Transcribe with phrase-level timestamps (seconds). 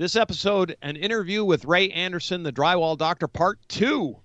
[0.00, 4.16] This episode, an interview with Ray Anderson, the drywall doctor, part two.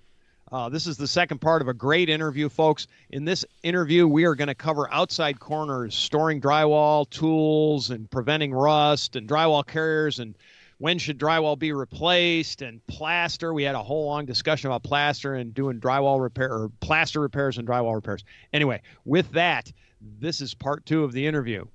[0.50, 2.86] Uh, this is the second part of a great interview, folks.
[3.10, 8.54] In this interview, we are going to cover outside corners, storing drywall, tools, and preventing
[8.54, 10.34] rust, and drywall carriers, and
[10.78, 13.52] when should drywall be replaced, and plaster.
[13.52, 17.58] We had a whole long discussion about plaster and doing drywall repair or plaster repairs
[17.58, 18.24] and drywall repairs.
[18.54, 19.70] Anyway, with that,
[20.00, 21.66] this is part two of the interview.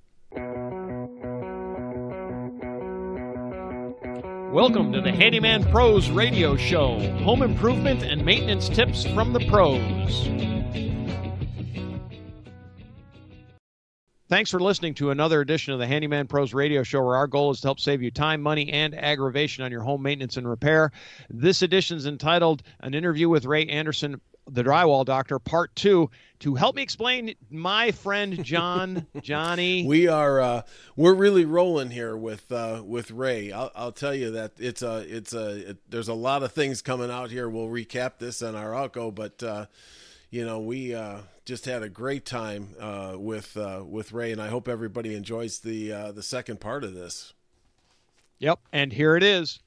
[4.52, 10.28] Welcome to the Handyman Pros Radio Show home improvement and maintenance tips from the pros.
[14.28, 17.50] Thanks for listening to another edition of the Handyman Pros Radio Show, where our goal
[17.50, 20.92] is to help save you time, money, and aggravation on your home maintenance and repair.
[21.30, 24.20] This edition is entitled An Interview with Ray Anderson,
[24.50, 26.10] the drywall doctor, part two.
[26.40, 29.86] To help me explain, my friend John, Johnny.
[29.86, 30.62] we are uh,
[30.96, 33.52] we're really rolling here with uh, with Ray.
[33.52, 36.82] I'll, I'll tell you that it's a it's a it, there's a lot of things
[36.82, 37.48] coming out here.
[37.48, 39.66] We'll recap this on our outgo, but uh,
[40.30, 44.42] you know we uh, just had a great time uh, with uh, with Ray, and
[44.42, 47.34] I hope everybody enjoys the uh, the second part of this.
[48.38, 49.60] Yep, and here it is.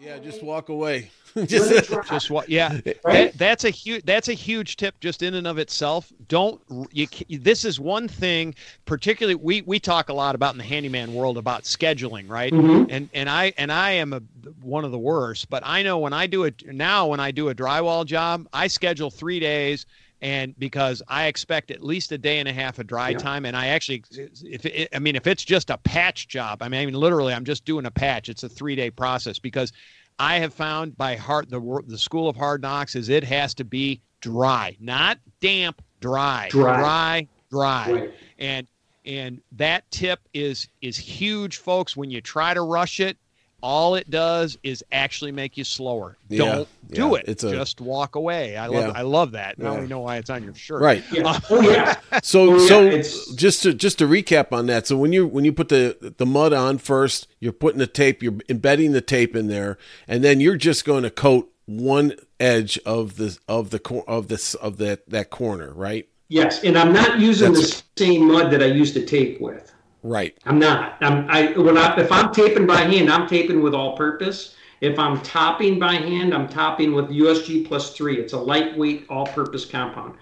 [0.00, 1.10] Yeah, just walk away.
[1.46, 2.48] just, just what?
[2.58, 4.04] Yeah, that, that's a huge.
[4.04, 6.12] That's a huge tip, just in and of itself.
[6.28, 6.60] Don't
[6.92, 7.06] you?
[7.28, 8.54] This is one thing,
[8.86, 12.52] particularly we we talk a lot about in the handyman world about scheduling, right?
[12.52, 12.86] Mhm.
[12.90, 14.22] And and I and I am a
[14.62, 17.48] one of the worst, but I know when I do it now, when I do
[17.48, 19.84] a drywall job, I schedule three days.
[20.20, 23.18] And because I expect at least a day and a half of dry Yeah.
[23.18, 26.68] time, and I actually, if it, I mean, if it's just a patch job, I
[26.68, 28.28] mean, I mean, literally, I'm just doing a patch.
[28.28, 29.72] It's a three day process because
[30.18, 33.64] I have found by heart the the school of hard knocks is it has to
[33.64, 36.76] be dry, not damp, dry, Dry.
[36.78, 37.92] dry, dry.
[37.92, 38.10] Right.
[38.38, 38.66] And
[39.04, 41.96] and that tip is is huge, folks.
[41.96, 43.16] When you try to rush it,
[43.60, 46.16] all it does is actually make you slower.
[46.28, 47.24] Yeah, Don't do yeah, it.
[47.28, 48.56] it's a- just walk away.
[48.56, 48.92] I love Yeah.
[48.94, 49.58] I love that.
[49.58, 49.80] Now Yeah.
[49.80, 50.80] we know why it's on your shirt.
[50.80, 51.02] Right.
[51.12, 51.26] Yeah.
[51.28, 51.96] Uh, oh yeah.
[52.22, 52.58] So Oh,
[52.90, 54.86] yeah, so just to just to recap on that.
[54.86, 58.22] So when you when you put the the mud on first, you're putting the tape,
[58.22, 59.76] you're embedding the tape in there,
[60.06, 64.28] and then you're just going to coat one edge of the of the cor- of
[64.28, 66.08] this of that that corner, right?
[66.30, 69.72] Yes, and I'm not using That's- the same mud that I used to tape with.
[70.02, 70.36] Right.
[70.44, 70.96] I'm not.
[71.00, 74.54] I'm I when I if I'm taping by hand, I'm taping with all purpose.
[74.80, 78.20] If I'm topping by hand, I'm topping with USG plus three.
[78.20, 80.14] It's a lightweight all purpose compound.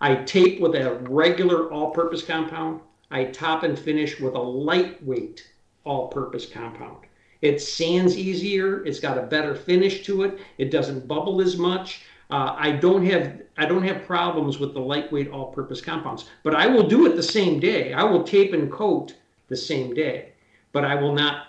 [0.00, 2.80] I tape with a regular all purpose compound.
[3.10, 5.46] I top and finish with a lightweight
[5.84, 7.04] all purpose compound.
[7.42, 8.84] It sands easier.
[8.86, 10.38] It's got a better finish to it.
[10.56, 12.02] It doesn't bubble as much.
[12.30, 16.66] Uh, I don't have I don't have problems with the lightweight all-purpose compounds, but I
[16.66, 17.92] will do it the same day.
[17.92, 19.14] I will tape and coat
[19.48, 20.30] the same day,
[20.72, 21.46] but I will not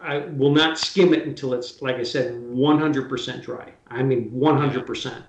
[0.00, 3.72] I will not skim it until it's like I said 100% dry.
[3.88, 5.22] I mean 100%.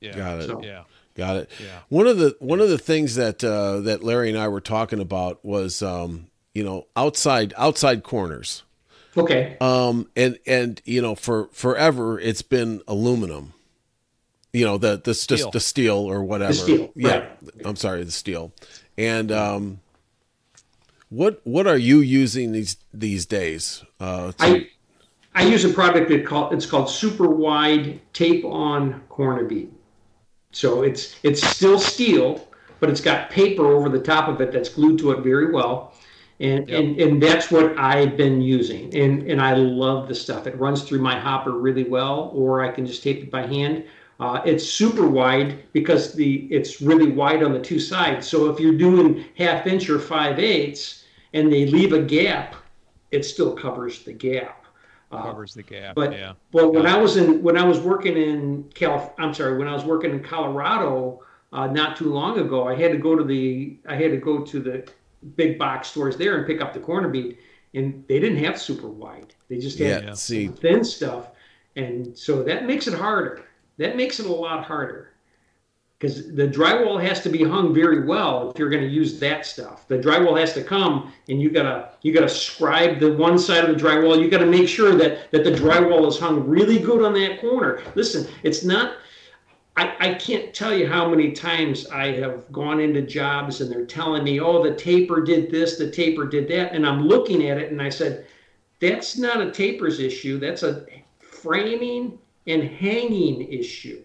[0.00, 0.16] Yeah.
[0.16, 0.46] Got it.
[0.46, 0.84] So- Yeah.
[1.14, 1.50] Got it.
[1.60, 1.80] Yeah.
[1.88, 5.00] One of the one of the things that uh, that Larry and I were talking
[5.00, 8.62] about was um, you know outside outside corners.
[9.16, 9.56] Okay.
[9.60, 13.52] Um, and and you know for forever it's been aluminum.
[14.58, 15.38] You know the the Steel.
[15.38, 16.52] steel, the steel or whatever.
[16.52, 17.30] steel, yeah, right.
[17.64, 18.52] I'm sorry, the steel.
[18.96, 19.80] And um,
[21.10, 23.84] what what are you using these these days?
[24.00, 24.68] Uh, to- I
[25.34, 29.70] I use a product that called it's called Super Wide Tape On Corner Bead.
[30.52, 32.48] So it's it's still steel,
[32.80, 35.94] but it's got paper over the top of it that's glued to it very well.
[36.40, 36.78] And, Yep.
[36.80, 38.94] and and that's what I've been using.
[38.94, 40.46] And and I love the stuff.
[40.46, 43.84] It runs through my hopper really well, or I can just tape it by hand.
[44.20, 48.26] Uh, it's super wide because the it's really wide on the two sides.
[48.26, 52.56] So if you're doing half inch or five eighths and they leave a gap,
[53.12, 54.66] it still covers the gap.
[55.10, 55.94] Uh, Covers the gap.
[55.94, 56.34] but yeah.
[56.50, 59.72] but when I was in when I was working in Calif, I'm sorry, when I
[59.72, 63.78] was working in Colorado uh, not too long ago, I had to go to the
[63.88, 64.86] I had to go to the
[65.36, 67.38] big box stores there and pick up the corner bead,
[67.72, 69.34] and they didn't have super wide.
[69.48, 71.28] They just had yeah, see, thin stuff,
[71.76, 73.44] and so that makes it harder.
[73.78, 75.12] That makes it a lot harder
[75.98, 79.44] because the drywall has to be hung very well if you're going to use that
[79.44, 79.88] stuff.
[79.88, 83.76] The drywall has to come, and you gotta you gotta scribe the one side of
[83.76, 84.20] the drywall.
[84.20, 87.40] You got to make sure that that the drywall is hung really good on that
[87.40, 87.82] corner.
[87.94, 88.96] Listen, it's not.
[89.76, 93.86] I, I can't tell you how many times I have gone into jobs and they're
[93.86, 96.72] telling me, oh, the taper did this, the taper did that.
[96.72, 98.26] And I'm looking at it and I said,
[98.80, 100.40] that's not a tapers issue.
[100.40, 100.84] That's a
[101.20, 104.02] framing and hanging issue.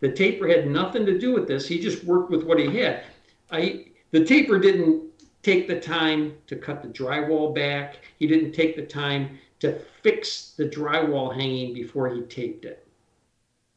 [0.00, 1.66] The taper had nothing to do with this.
[1.66, 3.04] He just worked with what he had.
[3.50, 5.02] I, the taper didn't
[5.42, 7.96] take the time to cut the drywall back.
[8.18, 12.86] He didn't take the time to fix the drywall hanging before he taped it.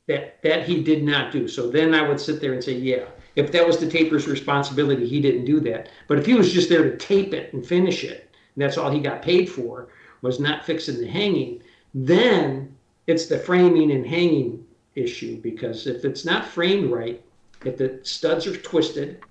[0.08, 1.48] That that he did not do.
[1.48, 3.06] So then I would sit there and say, yeah,
[3.36, 5.90] if that was the taper's responsibility, he didn't do that.
[6.08, 8.92] But if he was just there to tape it and finish it, and that's all
[8.92, 9.90] he got paid for,
[10.22, 11.62] was not fixing the hanging,
[11.94, 12.76] then
[13.10, 14.64] it's the framing and hanging
[14.94, 17.22] issue because if it's not framed right,
[17.66, 19.22] if the studs are twisted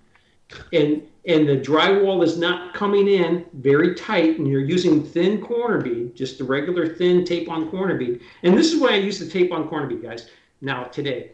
[0.73, 5.81] and and the drywall is not coming in very tight and you're using thin corner
[5.81, 8.21] bead, just the regular thin tape on corner bead.
[8.43, 10.31] And this is why I use the tape on corner bead, guys.
[10.61, 11.33] Now today,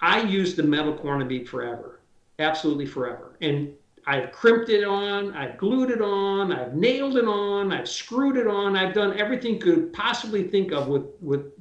[0.00, 2.00] I use the metal corner bead forever,
[2.38, 3.36] absolutely forever.
[3.42, 3.74] And
[4.06, 8.46] I've crimped it on, I've glued it on, I've nailed it on, I've screwed it
[8.46, 11.52] on, I've done everything could possibly think of with with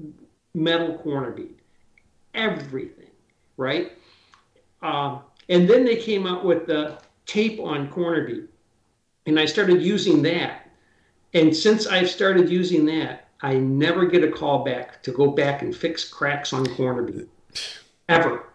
[0.54, 1.56] metal corner bead,
[2.36, 3.10] everything,
[3.58, 3.94] right?
[4.84, 8.48] Um, and then they came out with the tape on corner bead,
[9.26, 10.70] and I started using that.
[11.34, 15.64] And since I've started using that, I never get a call back to go back
[15.64, 17.28] and fix cracks on corner bead,
[18.08, 18.50] ever,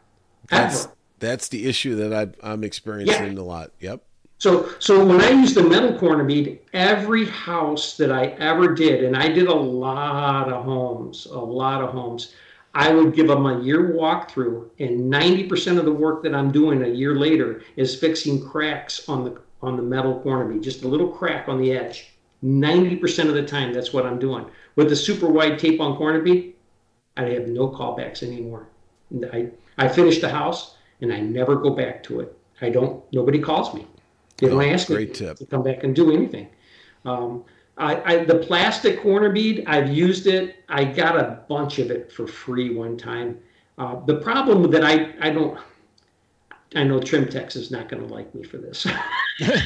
[0.49, 0.95] That's ever.
[1.21, 3.71] That's the issue that I, I'm experiencing a lot.
[3.81, 4.03] Yep.
[4.39, 9.05] So, so when I used the metal corner bead, every house that I ever did,
[9.05, 12.35] and I did a lot of homes, a lot of homes,
[12.75, 16.83] I would give them a year walkthrough, and 90% of the work that I'm doing
[16.83, 20.89] a year later is fixing cracks on the on the metal corner bead, just a
[20.89, 22.15] little crack on the edge.
[22.43, 24.47] 90% of the time, that's what I'm doing.
[24.75, 26.55] With the super wide tape on corner bead,
[27.19, 28.69] I have no callbacks anymore.
[29.31, 32.37] I, I finish the house and I never go back to it.
[32.61, 33.87] I don't, nobody calls me.
[34.38, 35.37] They don't Oh, ask me tip.
[35.38, 36.49] to come back and do anything.
[37.05, 37.44] Um,
[37.79, 40.56] I, I, the plastic corner bead, I've used it.
[40.69, 43.38] I got a bunch of it for free one time.
[43.79, 45.58] Uh, the problem that I, I don't,
[46.76, 48.87] I know Trimtex is not going to like me for this.
[49.41, 49.56] but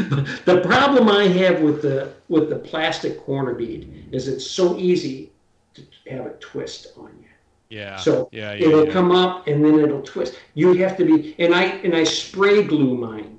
[0.44, 5.30] the problem I have with the with the plastic corner bead is it's so easy
[5.74, 7.27] to have a twist on you.
[7.68, 7.96] Yeah.
[7.96, 8.92] So yeah, yeah, it'll yeah.
[8.92, 10.38] come up and then it'll twist.
[10.54, 13.38] You have to be and I and I spray glue mine.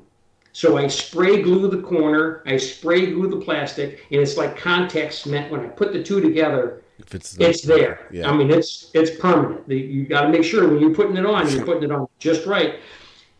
[0.52, 5.14] So I spray glue the corner, I spray glue the plastic, and it's like contact
[5.14, 5.52] cement.
[5.52, 8.08] When I put the two together, If it's it's there.
[8.12, 8.30] Yeah.
[8.30, 9.68] I mean, it's it's permanent.
[9.70, 12.46] You got to make sure when you're putting it on, you're putting it on just
[12.46, 12.80] right.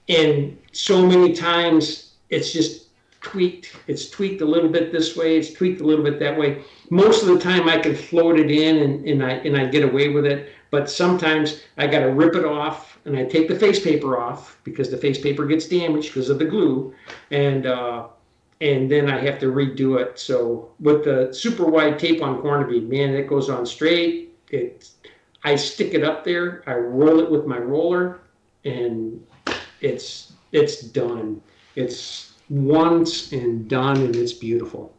[0.08, 2.88] And so many times it's just
[3.22, 3.76] tweaked.
[3.88, 5.38] It's tweaked a little bit this way.
[5.38, 6.64] It's tweaked a little bit that way.
[6.90, 9.84] Most of the time, I can float it in and, and I and I get
[9.84, 10.54] away with it.
[10.72, 14.60] But sometimes I got to rip it off and I take the face paper off
[14.64, 16.94] because the face paper gets damaged because of the glue,
[17.32, 18.08] and uh,
[18.62, 20.20] and then I have to redo it.
[20.20, 24.38] So with the super wide tape on corner bead, man, it goes on straight.
[24.50, 24.90] It,
[25.44, 26.64] I stick it up there.
[26.68, 28.20] I roll it with my roller,
[28.66, 29.26] and
[29.82, 31.42] it's it's done.
[31.76, 34.94] It's once and done, and it's beautiful.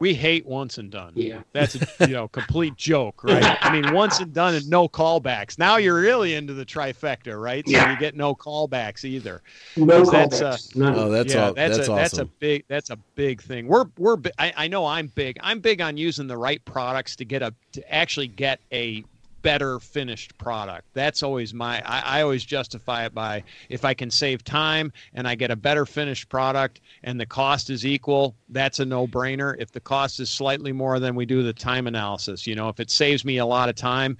[0.00, 1.12] We hate once and done.
[1.14, 1.42] Yeah.
[1.52, 3.56] That's a you know complete joke, right?
[3.60, 5.58] I mean, once and done and no callbacks.
[5.58, 7.66] Now you're really into the trifecta, right?
[7.66, 7.92] So Yeah.
[7.92, 9.42] you get no callbacks either.
[9.76, 10.76] No 'Cause that's, callbacks.
[10.76, 10.94] None.
[10.96, 11.54] Oh, that's yeah, all.
[11.54, 13.66] that's, That's, a that's a big that's a big thing.
[13.68, 15.38] We're we're I, I know I'm big.
[15.42, 19.04] I'm big on using the right products to get a to actually get a
[19.44, 20.88] better finished product.
[20.94, 25.28] That's always my I, I always justify it by if I can save time and
[25.28, 29.54] I get a better finished product and the cost is equal, that's a no brainer.
[29.58, 32.46] If the cost is slightly more, then we do the time analysis.
[32.46, 34.16] You know, if it saves me a lot of time,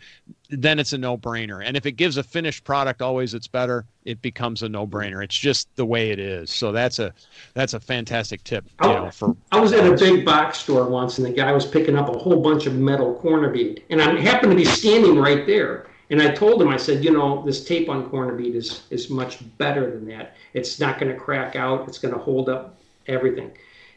[0.58, 1.62] then it's a no brainer.
[1.64, 5.22] And if it gives a finished product always it's better, it becomes a no brainer.
[5.24, 6.50] It's just the way it is.
[6.50, 7.12] So that's a
[7.54, 11.18] that's a fantastic tip, you know, for I was at a big box store once,
[11.18, 14.18] and the guy was picking up a whole bunch of metal corner bead, and I
[14.20, 15.86] happened to be standing right there.
[16.10, 19.10] And I told him, I said, you know, this tape on corner bead is is
[19.10, 20.36] much better than that.
[20.52, 21.88] It's not going to crack out.
[21.88, 23.52] It's going to hold up everything,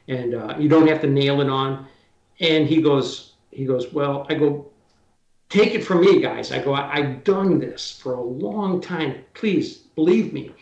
[0.07, 1.85] and uh, you don't have to nail it on.
[2.39, 4.67] And he goes, he goes, well, I go,
[5.49, 6.51] take it from me, guys.
[6.51, 9.23] I go, I, I've done this for a long time.
[9.33, 10.53] Please believe me.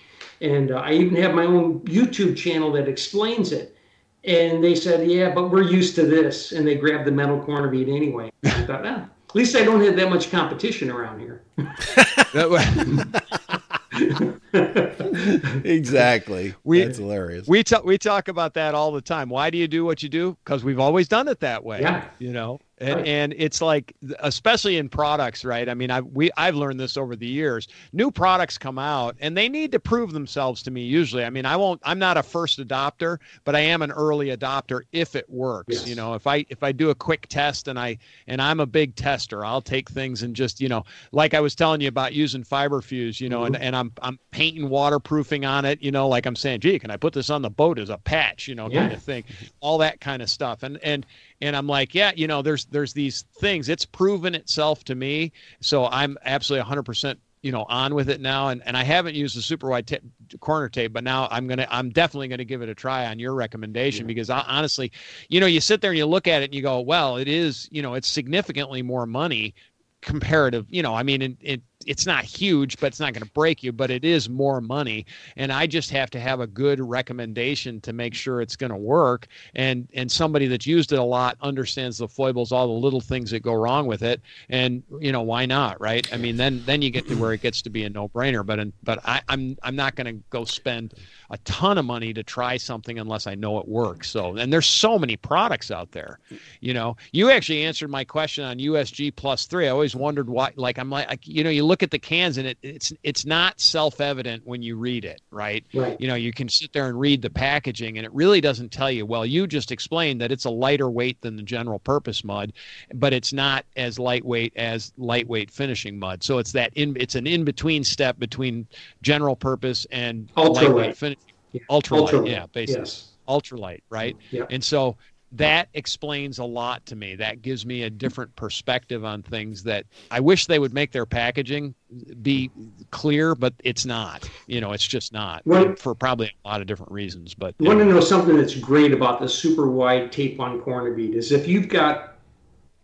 [0.42, 3.76] And uh, I even have my own YouTube channel that explains it.
[4.24, 6.52] And they said, yeah, but we're used to this.
[6.52, 8.32] And they grabbed the metal corner bead anyway.
[8.44, 11.42] I thought, ah, at least I don't have that much competition around here.
[15.64, 16.54] exactly.
[16.64, 17.48] We- That's hilarious.
[17.48, 19.30] we talk we talk about that all the time.
[19.30, 20.38] Why do you do what you do?
[20.44, 21.82] Because we've always done it that way.
[21.82, 22.06] Yeah.
[22.20, 23.08] You know, and, Right.
[23.08, 25.70] and it's like, especially in products, right?
[25.70, 27.68] I mean, I we I've learned this over the years.
[27.94, 30.82] New products come out, and they need to prove themselves to me.
[30.84, 31.80] Usually, I mean, I won't.
[31.84, 35.74] I'm not a first adopter, but I am an early adopter if it works.
[35.74, 35.88] Yes.
[35.88, 37.98] You know, if I if I do a quick test and I
[38.28, 40.84] and I'm a big tester, I'll take things and just you know,
[41.14, 43.56] like I was telling you about using FibaFuse, you know, mm-hmm.
[43.56, 45.82] and, and I'm I'm painting paint and waterproofing on it.
[45.82, 47.98] You know, like I'm saying, gee, can I put this on the boat as a
[47.98, 48.48] patch?
[48.48, 48.82] You know, Yeah.
[48.82, 49.24] kind of thing.
[49.60, 50.64] All that kind of stuff.
[50.64, 51.06] And and
[51.42, 53.70] and I'm like, yeah, you know, there's there's these things.
[53.70, 55.32] It's proven itself to me.
[55.62, 59.14] So I'm absolutely 100 percent you know on with it now and, and i haven't
[59.14, 59.98] used the super wide ta-
[60.40, 63.36] corner tape but now i'm gonna i'm definitely gonna give it a try on your
[63.36, 64.92] recommendation because I, honestly
[65.30, 67.28] you know you sit there and you look at it and you go well it
[67.28, 69.54] is you know it's significantly more money
[70.02, 73.32] comparative you know i mean it, it it's not huge but it's not going to
[73.32, 75.06] break you but it is more money.
[75.38, 78.78] And i just have to have a good recommendation to make sure it's going to
[78.78, 79.28] work.
[79.56, 83.32] And and somebody that's used it a lot understands the foibles all the little things
[83.32, 84.22] that go wrong with it.
[84.50, 86.12] And you know why not right?
[86.14, 88.46] I mean then then you get to where it gets to be a no-brainer.
[88.46, 90.94] But in, but I, i'm i'm not going to go spend
[91.32, 94.10] a ton of money to try something unless i know it works.
[94.10, 96.20] So and there's so many products out there
[96.62, 96.98] you know?
[97.12, 99.68] You actually answered my question on usg plus three.
[99.68, 102.48] I always wondered why like i'm like you know you look at the cans and
[102.48, 106.00] it, it's it's not self-evident when you read it right Right.
[106.00, 108.90] you know you can sit there and read the packaging and it really doesn't tell
[108.92, 112.54] you well you just explained that it's a lighter weight than the general purpose mud
[112.94, 117.28] but it's not as lightweight as lightweight finishing mud so it's that in it's an
[117.28, 118.68] in between step between
[119.02, 120.54] general purpose and Ultralight.
[120.56, 121.62] lightweight finishing Yeah.
[121.70, 123.12] ultralight Ultralight, yeah basically Yes.
[123.28, 124.46] ultralight right Yeah.
[124.50, 124.98] and so
[125.38, 129.86] that explains a lot to me that gives me a different perspective on things that
[130.12, 131.74] i wish they would make their packaging
[132.22, 132.50] be
[132.92, 135.44] clear but it's not you know it's just not
[135.78, 138.92] for probably a lot of different reasons but You want to know something that's great
[138.92, 142.16] about the super wide tape on corner bead is if you've got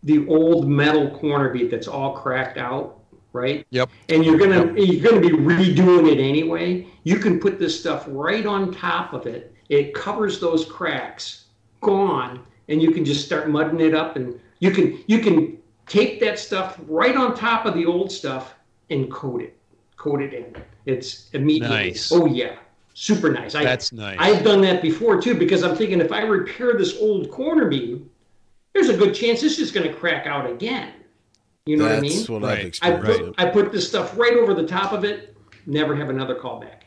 [0.02, 3.00] the old metal corner bead that's all cracked out,
[3.32, 3.66] right?
[3.70, 3.90] Yep.
[4.08, 6.86] And you're gonna you're gonna be redoing it anyway.
[7.04, 9.54] You can put this stuff right on top of it.
[9.68, 11.41] It covers those cracks,
[11.82, 16.20] gone, and you can just start mudding it up, and you can you can tape
[16.20, 18.54] that stuff right on top of the old stuff
[18.90, 19.56] and coat it,
[19.96, 20.56] coat it in.
[20.86, 22.12] It's immediate Nice.
[22.12, 22.56] Oh yeah,
[22.94, 23.54] super nice.
[23.54, 26.98] I, that's nice I've done that before too because I'm thinking if I repair this
[26.98, 28.08] old corner beam,
[28.72, 30.94] there's a good chance it's just going to crack out again.
[31.66, 32.40] You know That's what I mean?
[32.40, 32.78] what Right.
[32.82, 35.36] I've I put I put this stuff right over the top of it.
[35.66, 36.81] Never have another callback.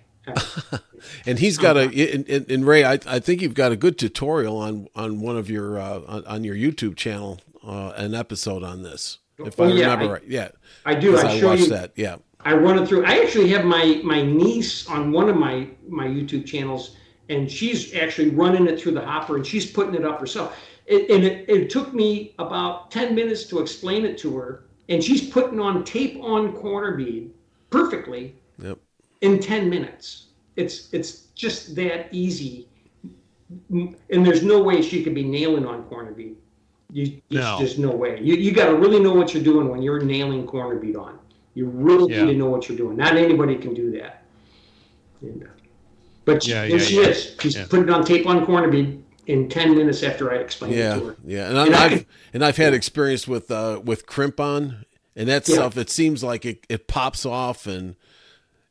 [1.25, 4.57] And he's got a and, and, Ray, I, I think you've got a good tutorial
[4.57, 8.81] on on one of your uh, on, on your YouTube channel, uh, an episode on
[8.83, 9.19] this.
[9.37, 10.49] If Oh, I yeah, remember I- right, yeah,
[10.85, 11.15] I do.
[11.17, 11.69] I I show watched you.
[11.69, 11.91] that.
[11.95, 13.05] Yeah, I run it through.
[13.05, 16.95] I actually have my my niece on one of my my YouTube channels,
[17.29, 20.57] and she's actually running it through the hopper, and she's putting it up herself.
[20.87, 25.03] It, and it, it took me about ten minutes to explain it to her, and
[25.03, 27.31] she's putting on tape on corner bead
[27.69, 28.35] perfectly.
[29.21, 30.27] In ten minutes.
[30.55, 32.67] It's it's just that easy,
[33.69, 36.35] and there's no way she could be nailing on corner bead.
[36.91, 37.57] You, No.
[37.57, 38.19] There's no way.
[38.21, 41.19] You you got to really know what you're doing when you're nailing corner bead on.
[41.53, 42.25] You really Yeah.
[42.25, 42.95] need to know what you're doing.
[42.97, 44.23] Not anybody can do that.
[45.21, 45.47] And,
[46.25, 47.07] but she, Yeah, and yeah, she yeah.
[47.07, 47.35] is.
[47.39, 47.65] She's Yeah.
[47.69, 50.95] put it on tape on corner bead in ten minutes after I explained it Yeah,
[50.95, 51.15] to her.
[51.25, 54.85] yeah, and, I, And I I've and I've had experience with uh, with crimp on,
[55.15, 55.55] and that Yeah.
[55.55, 55.77] stuff.
[55.77, 57.95] It seems like it, it pops off, and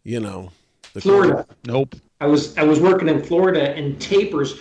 [0.05, 0.51] you know,
[0.93, 1.47] the Florida.
[1.65, 4.61] nope I was I was working in Florida and tapers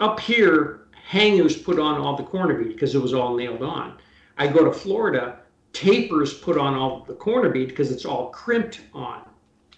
[0.00, 3.98] up here hangers put on all the corner bead because it was all nailed on.
[4.38, 5.38] I go to Florida,
[5.72, 9.22] tapers put on all the corner bead because it's all crimped on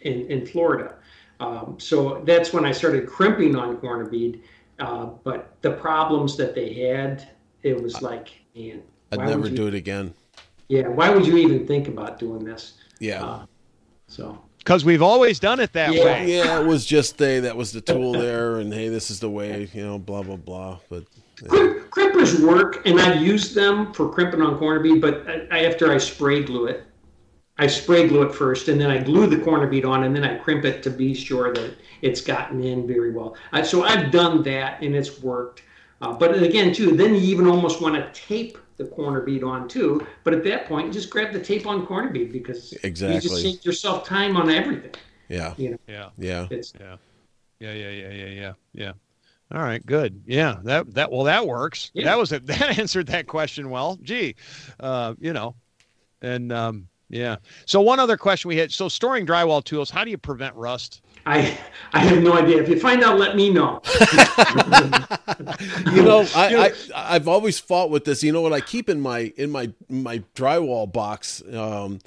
[0.01, 0.95] in, in Florida.
[1.41, 4.43] Um, so that's when I started crimping on corner bead.
[4.79, 7.29] Uh, but the problems that they had,
[7.63, 8.83] it was like, man,
[9.13, 10.15] I'd never you, do it again.
[10.69, 12.75] Yeah, why would you even think about doing this?
[13.01, 13.47] Yeah, Uh,
[14.07, 16.05] so because we've always done it that Yeah.
[16.05, 19.19] way yeah, it was just they that was the tool there, and hey, this is
[19.19, 20.79] the way, you know, blah blah blah.
[20.91, 21.05] But
[21.49, 25.01] Crimp, crimpers work, and I've used them for crimping on corner bead.
[25.01, 26.85] But I, I, after I spray glue it,
[27.57, 30.25] I spray glue it first, and then I glue the corner bead on, and then
[30.25, 33.37] I crimp it to be sure that it's gotten in very well.
[33.53, 35.63] I, so I've done that, and it's worked.
[36.03, 39.69] Uh, but again, too, then you even almost want to tape the corner bead on
[39.69, 40.07] too.
[40.25, 43.43] But at that point, just grab the tape on corner bead because exactly you just
[43.43, 44.95] saved yourself time on everything.
[45.29, 45.55] yeah,
[45.87, 46.97] yeah yeah, It's Yeah.
[47.61, 48.93] Yeah, yeah, yeah, yeah, yeah, yeah.
[49.51, 50.23] All right, good.
[50.27, 51.91] Yeah, that that well that works.
[51.93, 52.05] Yeah.
[52.05, 53.99] That was a, that answered that question well.
[54.03, 54.37] Gee,
[54.81, 55.55] uh, you know,
[56.23, 57.37] and um, yeah.
[57.67, 58.71] So one other question we had.
[58.71, 61.03] So storing drywall tools, how do you prevent rust?
[61.27, 61.59] I
[61.93, 62.63] I have no idea.
[62.63, 63.81] If you find out, let me know.
[65.93, 68.23] you know, I, I I've always fought with this.
[68.23, 72.01] You know what I keep in my in my my drywall box um,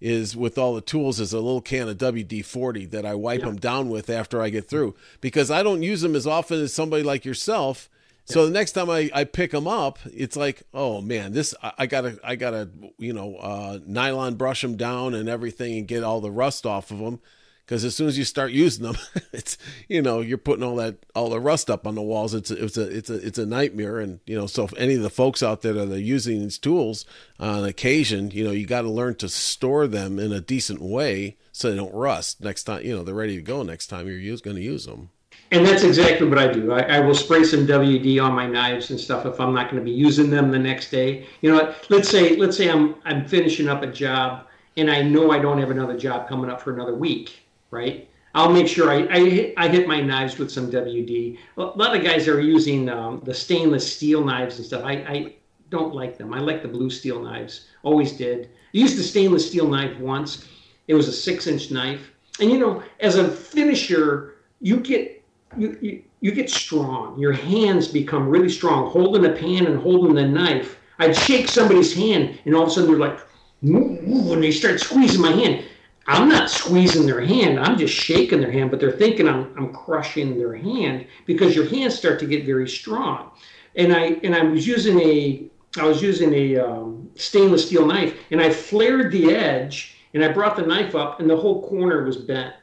[0.00, 3.40] is with all the tools is a little can of WD forty that I wipe
[3.42, 6.72] them down with after I get through because I don't use them as often as
[6.72, 7.88] somebody like yourself.
[8.28, 11.72] So the next time I, I pick them up, it's like, oh man, this I,
[11.78, 16.04] I gotta I gotta you know uh, nylon brush them down and everything and get
[16.04, 17.20] all the rust off of them
[17.66, 18.96] because as soon as you start using them,
[19.32, 19.58] it's
[19.88, 22.32] you know you're putting all that all the rust up on the walls.
[22.32, 24.94] It's a, it's a it's a it's a nightmare, and you know so if any
[24.94, 27.04] of the folks out there that are using these tools
[27.40, 31.36] on occasion, you know you got to learn to store them in a decent way
[31.50, 32.84] so they don't rust next time.
[32.84, 35.10] You know they're ready to go next time you're going to use them.
[35.52, 36.72] And that's exactly what I do.
[36.72, 39.80] I, I, will spray some WD on my knives and stuff if I'm not going
[39.80, 41.24] to be using them the next day.
[41.40, 44.46] You know, let's say let's say I'm I'm finishing up a job
[44.76, 48.08] and I know I don't have another job coming up for another week right?
[48.34, 51.38] I'll make sure I, I, hit, I hit my knives with some WD.
[51.56, 54.84] A lot of guys are using um, the stainless steel knives and stuff.
[54.84, 55.34] I, I
[55.70, 56.34] don't like them.
[56.34, 57.68] I like the blue steel knives.
[57.82, 58.46] Always did.
[58.46, 60.46] I used the stainless steel knife once.
[60.86, 62.12] It was a six inch knife.
[62.40, 65.24] And you know, as a finisher, you get
[65.56, 67.18] you, you, you get strong.
[67.18, 68.90] Your hands become really strong.
[68.90, 70.78] Holding a pan and holding the knife.
[70.98, 73.20] I'd shake somebody's hand, and all of a sudden they're like,
[73.62, 75.64] and they start squeezing my hand.
[76.06, 77.58] I'm not squeezing their hand.
[77.58, 81.68] I'm just shaking their hand, but they're thinking I'm, I'm crushing their hand because your
[81.68, 83.30] hands start to get very strong.
[83.74, 85.44] And I and I was using a
[85.78, 90.32] I was using a um, stainless steel knife, and I flared the edge, and I
[90.32, 92.54] brought the knife up, and the whole corner was bent,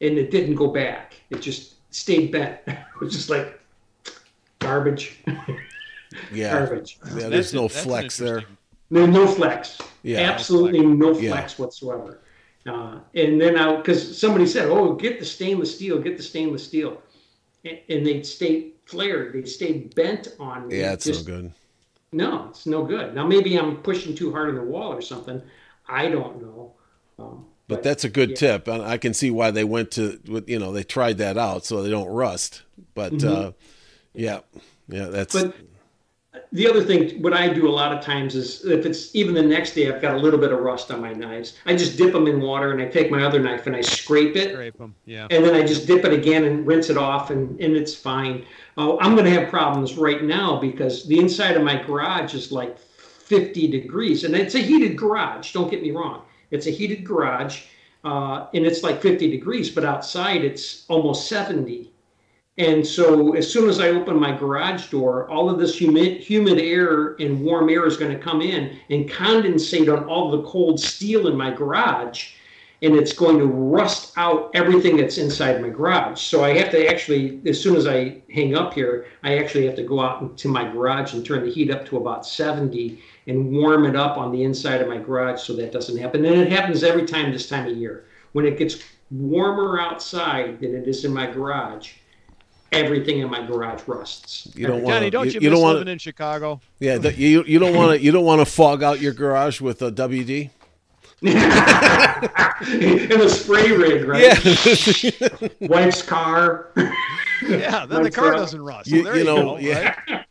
[0.00, 1.14] and it didn't go back.
[1.30, 2.58] It just stayed bent.
[2.66, 3.60] it was just like
[4.58, 5.22] garbage.
[6.30, 6.98] Yeah, garbage.
[7.16, 8.42] Yeah, there's no flex there.
[8.90, 9.78] No, no flex.
[10.02, 11.64] Yeah, absolutely no flex yeah.
[11.64, 12.20] whatsoever.
[12.66, 16.64] Uh, and then I, because somebody said, "Oh, get the stainless steel, get the stainless
[16.64, 17.02] steel,"
[17.64, 20.78] and, and they stay flared, they'd stay bent on me.
[20.78, 21.52] Yeah, it's Just, no good.
[22.12, 23.14] No, it's no good.
[23.14, 25.42] Now maybe I'm pushing too hard on the wall or something.
[25.88, 26.74] I don't know.
[27.18, 28.36] Um, but, but, that's a good yeah.
[28.36, 31.64] tip, and I can see why they went to, you know, they tried that out
[31.64, 32.62] so they don't rust.
[32.94, 33.48] But mm-hmm.
[33.48, 33.52] uh,
[34.14, 34.40] yeah,
[34.88, 35.34] yeah, that's.
[35.34, 35.56] But
[36.52, 39.42] the other thing, what I do a lot of times is if it's even the
[39.42, 41.58] next day, I've got a little bit of rust on my knives.
[41.66, 44.36] I just dip them in water and I take my other knife and I scrape
[44.36, 44.52] it.
[44.52, 45.26] Scrape them, yeah.
[45.30, 48.46] And then I just dip it again and rinse it off, and, and it's fine.
[48.78, 52.50] Uh, I'm going to have problems right now because the inside of my garage is
[52.50, 55.52] like 50 degrees, and it's a heated garage.
[55.52, 57.64] Don't get me wrong, it's a heated garage,
[58.04, 61.91] uh, and it's like 50 degrees, but outside it's almost 70
[62.58, 66.58] and so as soon as I open my garage door, all of this humid, humid
[66.58, 70.78] air and warm air is going to come in and condensate on all the cold
[70.78, 72.32] steel in my garage.
[72.82, 76.20] And it's going to rust out everything that's inside my garage.
[76.20, 79.76] So I have to actually, as soon as I hang up here, I actually have
[79.76, 83.52] to go out into my garage and turn the heat up to about 70 and
[83.52, 86.24] warm it up on the inside of my garage so that doesn't happen.
[86.24, 88.04] And it happens every time this time of year.
[88.32, 91.92] When it gets warmer outside than it is in my garage,
[92.72, 94.48] everything in my garage rusts.
[94.54, 96.60] You don't want Johnny, don't you, you, you don't want living in Chicago?
[96.80, 99.60] Yeah, the, you you don't want to you don't want to fog out your garage
[99.60, 100.50] with a WD.
[101.22, 101.36] in
[103.20, 104.22] a spray rig, right?
[104.22, 105.28] Yeah.
[105.60, 106.72] Wife's car.
[107.42, 108.36] Yeah, then the car truck.
[108.38, 108.90] doesn't rust.
[108.90, 109.94] So you, you, know, go, yeah.
[110.08, 110.24] Right?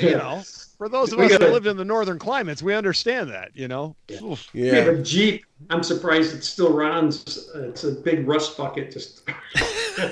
[0.00, 0.42] You know,
[0.76, 3.50] for those of us that lived in the northern climates, we understand that.
[3.54, 3.96] You know.
[4.08, 4.36] Yeah.
[4.52, 4.54] yeah.
[4.54, 5.44] We have a Jeep.
[5.70, 7.50] I'm surprised it still runs.
[7.54, 8.92] It's a big rust bucket.
[8.92, 9.22] Just.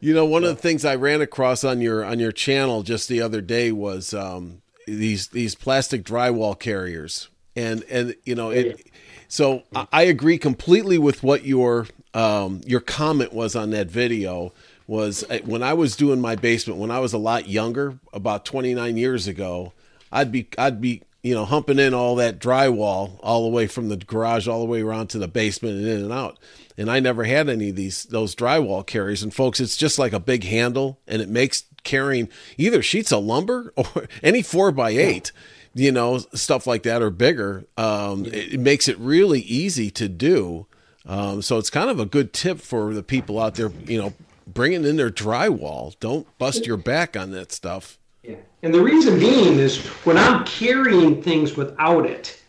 [0.00, 3.08] you know, one of the things I ran across on your on your channel just
[3.08, 8.86] the other day was um, these these plastic drywall carriers, and and you know it.
[9.28, 14.52] So I agree completely with what your um, your comment was on that video.
[14.88, 18.44] Was uh, when I was doing my basement when I was a lot younger, about
[18.44, 19.72] 29 years ago.
[20.10, 23.90] I'd be I'd be you know humping in all that drywall all the way from
[23.90, 26.38] the garage all the way around to the basement and in and out
[26.78, 29.22] and I never had any of these those drywall carriers.
[29.22, 33.24] And folks, it's just like a big handle, and it makes carrying either sheets of
[33.24, 35.32] lumber or any four by eight,
[35.74, 37.64] you know, stuff like that or bigger.
[37.76, 40.66] Um, it, it, makes it really easy to do.
[41.04, 44.12] Um, so it's kind of a good tip for the people out there, you know,
[44.58, 45.94] bringing in their drywall.
[46.00, 47.96] Don't bust your back on that stuff.
[48.24, 48.34] Yeah.
[48.64, 52.42] And the reason being is when I'm carrying things without it,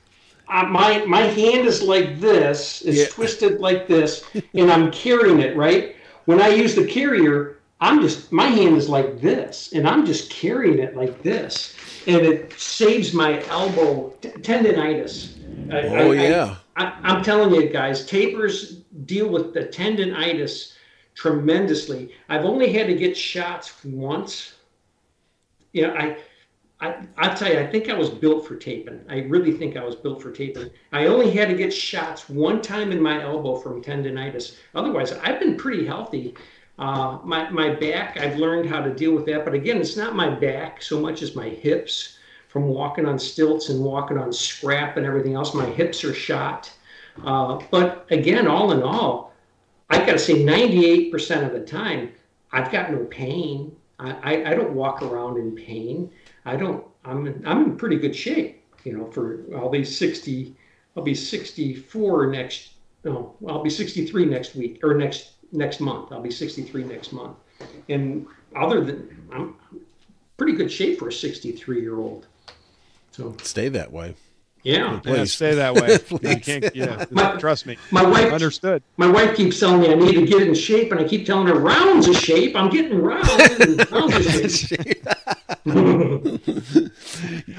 [0.47, 3.05] uh, my my hand is like this, it's yeah.
[3.09, 5.95] twisted like this, and I'm carrying it right.
[6.25, 10.31] When I use the carrier, I'm just my hand is like this, and I'm just
[10.31, 11.75] carrying it like this,
[12.07, 15.35] and it saves my elbow t- tendonitis.
[15.71, 16.55] oh I, yeah.
[16.75, 20.73] I, I'm telling you guys, tapers deal with the tendonitis
[21.19, 22.13] tremendously.
[22.29, 24.53] I've only had to get shots once.
[25.73, 26.17] You know, I
[26.82, 29.01] I, I'll tell you, I think I was built for taping.
[29.10, 30.69] I really think I was built for taping.
[30.93, 34.55] I only had to get shots one time in my elbow from tendonitis.
[34.75, 36.36] Otherwise, I've been pretty healthy.
[36.77, 39.43] Uh, my, my back, I've learned how to deal with that.
[39.43, 43.67] But again, it's not my back so much as my hips from walking on stilts
[43.67, 45.53] and walking on scrap and everything else.
[45.53, 46.71] My hips are shot.
[47.25, 49.28] Uh, but again, all in all,
[49.89, 52.12] I got to say, 98% of the time,
[52.52, 53.75] I've got no pain.
[53.99, 56.12] I, I, I, don't walk around in pain.
[56.45, 56.86] I don't.
[57.06, 58.63] I'm in, I'm in pretty good shape.
[58.84, 60.56] You know, for I'll be 60.
[60.95, 62.71] I'll be 64 next.
[63.04, 66.12] No, I'll be 63 next week or next next month.
[66.12, 67.38] I'll be 63 next month.
[67.89, 68.25] And
[68.56, 69.56] other than I'm
[70.38, 72.28] pretty good shape for a 63 year old.
[73.12, 74.15] So stay that way.
[74.63, 75.75] Yeah, yeah stay that
[76.21, 76.29] way.
[76.29, 77.77] you can't, yeah, my, trust me.
[77.91, 78.83] My wife understood.
[78.97, 81.47] My wife keeps telling me I need to get in shape, and I keep telling
[81.47, 82.55] her rounds of shape.
[82.55, 83.91] I'm getting rounds.
[83.91, 85.07] rounds shape.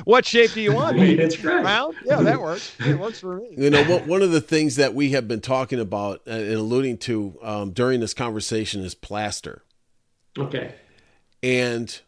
[0.05, 0.99] what shape do you want?
[0.99, 1.65] That's great.
[1.65, 1.97] Round?
[2.05, 2.75] Yeah, that works.
[2.81, 3.55] It works for me.
[3.57, 7.39] You know, one of the things that we have been talking about and alluding to
[7.43, 9.63] um, during this conversation is plaster.
[10.39, 10.75] Okay.
[11.43, 12.01] And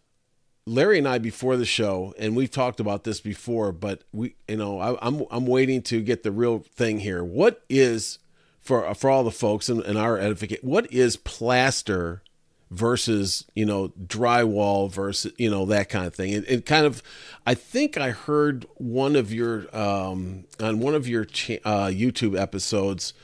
[0.66, 4.57] Larry and I before the show, and we've talked about this before, but we, you
[4.57, 7.25] know, I, am I'm, I'm waiting to get the real thing here.
[7.25, 8.18] What is
[8.61, 10.62] for for all the folks and, and our edificate?
[10.62, 12.22] What is plaster
[12.70, 16.33] versus you know drywall versus you know that kind of thing?
[16.33, 17.03] It, it kind of,
[17.44, 22.38] I think I heard one of your um, on one of your cha- uh, YouTube
[22.38, 23.14] episodes.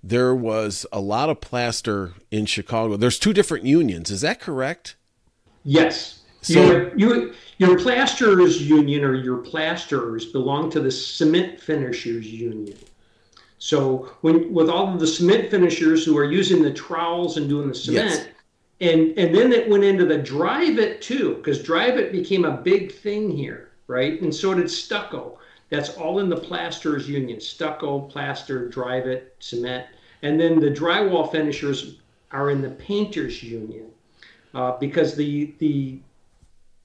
[0.00, 2.96] There was a lot of plaster in Chicago.
[2.96, 4.12] There's two different unions.
[4.12, 4.94] Is that correct?
[5.64, 6.17] Yes.
[6.40, 12.78] So your, you, your plasterers union or your plasterers belong to the cement finishers union.
[13.58, 17.68] So when with all of the cement finishers who are using the trowels and doing
[17.68, 18.28] the cement, yes.
[18.80, 23.30] and and then it went into the Dryvit too, because Dryvit became a big thing
[23.30, 24.20] here, right?
[24.22, 25.38] And so did stucco.
[25.70, 29.86] That's all in the plasterers union: stucco, plaster, Dryvit, cement,
[30.22, 31.96] and then the drywall finishers
[32.30, 33.86] are in the painters union.
[34.54, 35.98] Uh, because the the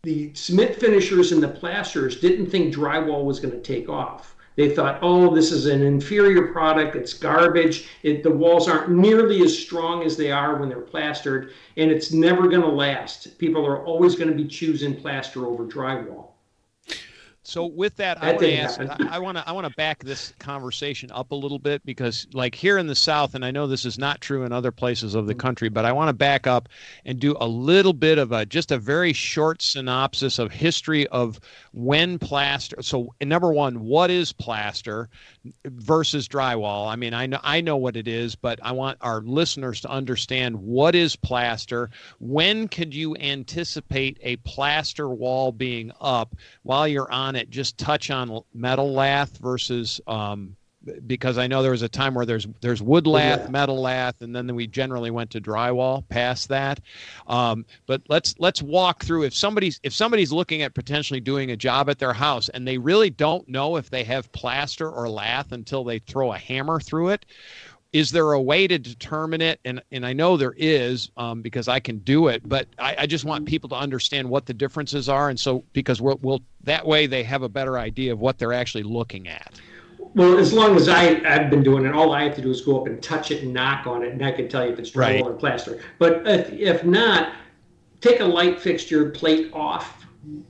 [0.03, 4.35] the cement finishers and the plasters didn't think drywall was going to take off.
[4.57, 6.97] They thought, oh, this is an inferior product.
[6.97, 7.87] It's garbage.
[8.03, 12.11] It, the walls aren't nearly as strong as they are when they're plastered, and it's
[12.11, 13.37] never going to last.
[13.39, 16.22] People are always going to be choosing plaster over drywall.
[17.45, 18.79] So with that, that I want to ask.
[18.79, 22.55] I want to I want to back this conversation up a little bit because, like
[22.55, 25.27] here in the South, and I know this is not true in other places of
[25.27, 25.41] the mm-hmm.
[25.41, 26.69] country, but I want to back up
[27.03, 31.39] and do a little bit of a just a very short synopsis of history of
[31.73, 32.81] when plaster.
[32.81, 35.09] So number one, what is plaster
[35.65, 36.87] versus drywall?
[36.87, 39.89] I mean, I know I know what it is, but I want our listeners to
[39.89, 41.89] understand what is plaster.
[42.19, 47.77] When could you anticipate a plaster wall being up while you're on on it just
[47.77, 50.55] touch on metal lath versus um,
[51.07, 53.49] because I know there was a time where there's there's wood lath, yeah.
[53.49, 56.81] metal lath, and then we generally went to drywall past that.
[57.25, 61.55] Um, but let's let's walk through if somebody's if somebody's looking at potentially doing a
[61.55, 65.53] job at their house and they really don't know if they have plaster or lath
[65.53, 67.25] until they throw a hammer through it
[67.93, 71.67] is there a way to determine it and and i know there is um, because
[71.67, 75.07] i can do it but I, I, just want people to understand what the differences
[75.07, 78.39] are and so because we'll, we'll that way they have a better idea of what
[78.39, 79.61] they're actually looking at
[80.15, 82.61] well as long as I, i've been doing it all i have to do is
[82.61, 84.79] go up and touch it and knock on it and i can tell you if
[84.79, 85.21] it's drywall right.
[85.21, 87.33] or plaster but if, if not
[88.01, 89.99] take a light fixture plate off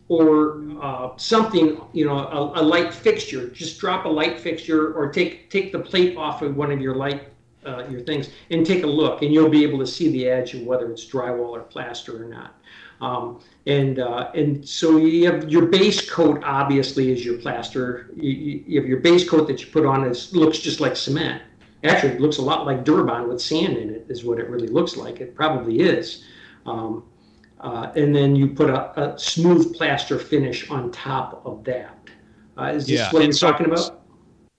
[0.07, 3.49] or uh, something, you know, a, a, light fixture.
[3.49, 6.93] Just drop a light fixture, or take take the plate off of one of your
[6.93, 7.32] light
[7.65, 10.53] uh, your things and take a look, and you'll be able to see the edge
[10.53, 12.55] of whether it's drywall or plaster or not.
[13.01, 18.11] Um, and uh, and so you have your base coat obviously is your plaster.
[18.15, 20.05] You, you have your base coat that you put on.
[20.05, 21.41] It looks just like cement.
[21.83, 24.05] Actually, it looks a lot like Durabond with sand in it.
[24.09, 25.19] Is what it really looks like.
[25.19, 26.23] It probably is.
[26.65, 27.03] Um,
[27.59, 31.97] uh, and then you put a, a, smooth plaster finish on top of that.
[32.57, 33.11] Uh, is this yeah.
[33.11, 34.02] what you're so, talking about?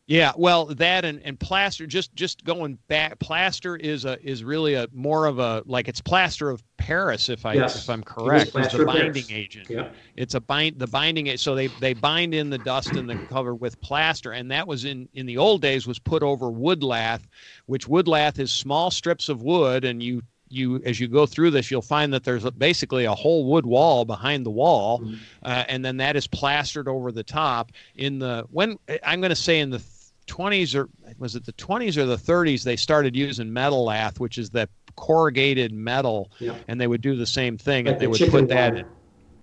[0.07, 3.19] Yeah, well, that and, and plaster just just going back.
[3.21, 7.47] Plaster is a is really a more of a like it's plaster of Paris if
[7.47, 7.83] I yes.
[7.83, 8.49] if I'm correct.
[8.55, 9.71] It it's the binding agent.
[9.71, 9.89] Yeah.
[10.15, 11.41] It's a bind the binding agent.
[11.41, 14.85] so they they bind in the dust and the cover with plaster and that was
[14.85, 17.27] in in the old days was put over wood lath,
[17.65, 21.51] which wood lath is small strips of wood and you you as you go through
[21.51, 25.15] this you'll find that there's basically a whole wood wall behind the wall mm-hmm.
[25.43, 29.37] uh, and then that is plastered over the top in the when i'm going to
[29.37, 29.83] say in the
[30.27, 34.39] 20s or was it the 20s or the 30s they started using metal lath which
[34.39, 36.57] is that corrugated metal yeah.
[36.69, 38.87] and they would do the same thing like and they would put that in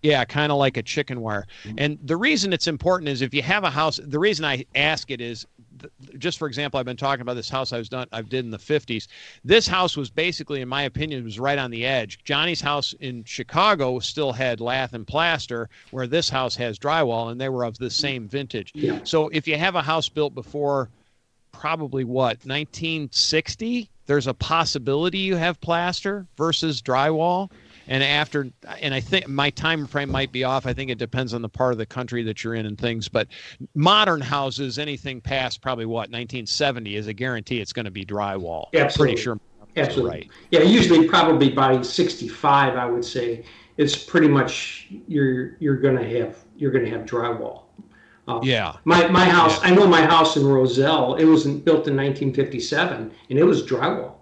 [0.01, 1.75] yeah kind of like a chicken wire mm-hmm.
[1.77, 5.11] and the reason it's important is if you have a house the reason i ask
[5.11, 5.45] it is
[6.17, 8.51] just for example i've been talking about this house i was done i've did in
[8.51, 9.07] the 50s
[9.43, 12.19] this house was basically in my opinion was right on the edge.
[12.23, 17.39] Johnny's house in chicago still had lath and plaster where this house has drywall and
[17.39, 18.73] they were of the same vintage.
[19.03, 20.89] So if you have a house built before
[21.51, 27.49] probably what 1960 there's a possibility you have plaster versus drywall
[27.87, 28.49] and after
[28.81, 31.49] and i think my time frame might be off i think it depends on the
[31.49, 33.27] part of the country that you're in and things but
[33.75, 38.65] modern houses anything past probably what 1970 is a guarantee it's going to be drywall
[38.73, 39.13] Absolutely.
[39.13, 39.39] pretty sure
[39.77, 40.09] Absolutely.
[40.09, 43.45] right Yeah, usually probably by 65, I would say
[43.77, 47.63] it's pretty much you're you're gonna have you're gonna have drywall.
[48.27, 49.69] Uh, yeah My my house, Yeah.
[49.69, 51.15] I know my house in Roselle.
[51.15, 54.15] It was in, built in 1957, and it was drywall.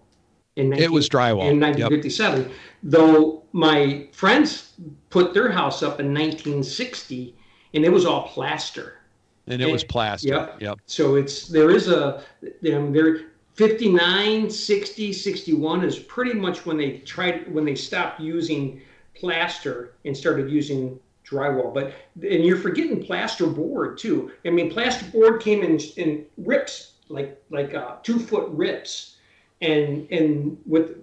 [0.59, 1.91] In it was drywall in Yep.
[1.91, 2.51] 1957.
[2.83, 4.73] Though my friends
[5.09, 7.35] put their house up in 1960,
[7.73, 8.95] and it was all plaster.
[9.47, 10.61] and it was plaster Yep.
[10.61, 12.23] yep So it's there is a
[12.73, 13.21] um, there
[13.55, 18.81] 59, 60, 61 is pretty much when they tried when they stopped using
[19.15, 21.73] plaster and started using drywall.
[21.73, 24.31] But and you're forgetting plaster board too.
[24.45, 29.15] I mean, plaster board came in in rips like like uh, two foot rips,
[29.61, 30.97] and and with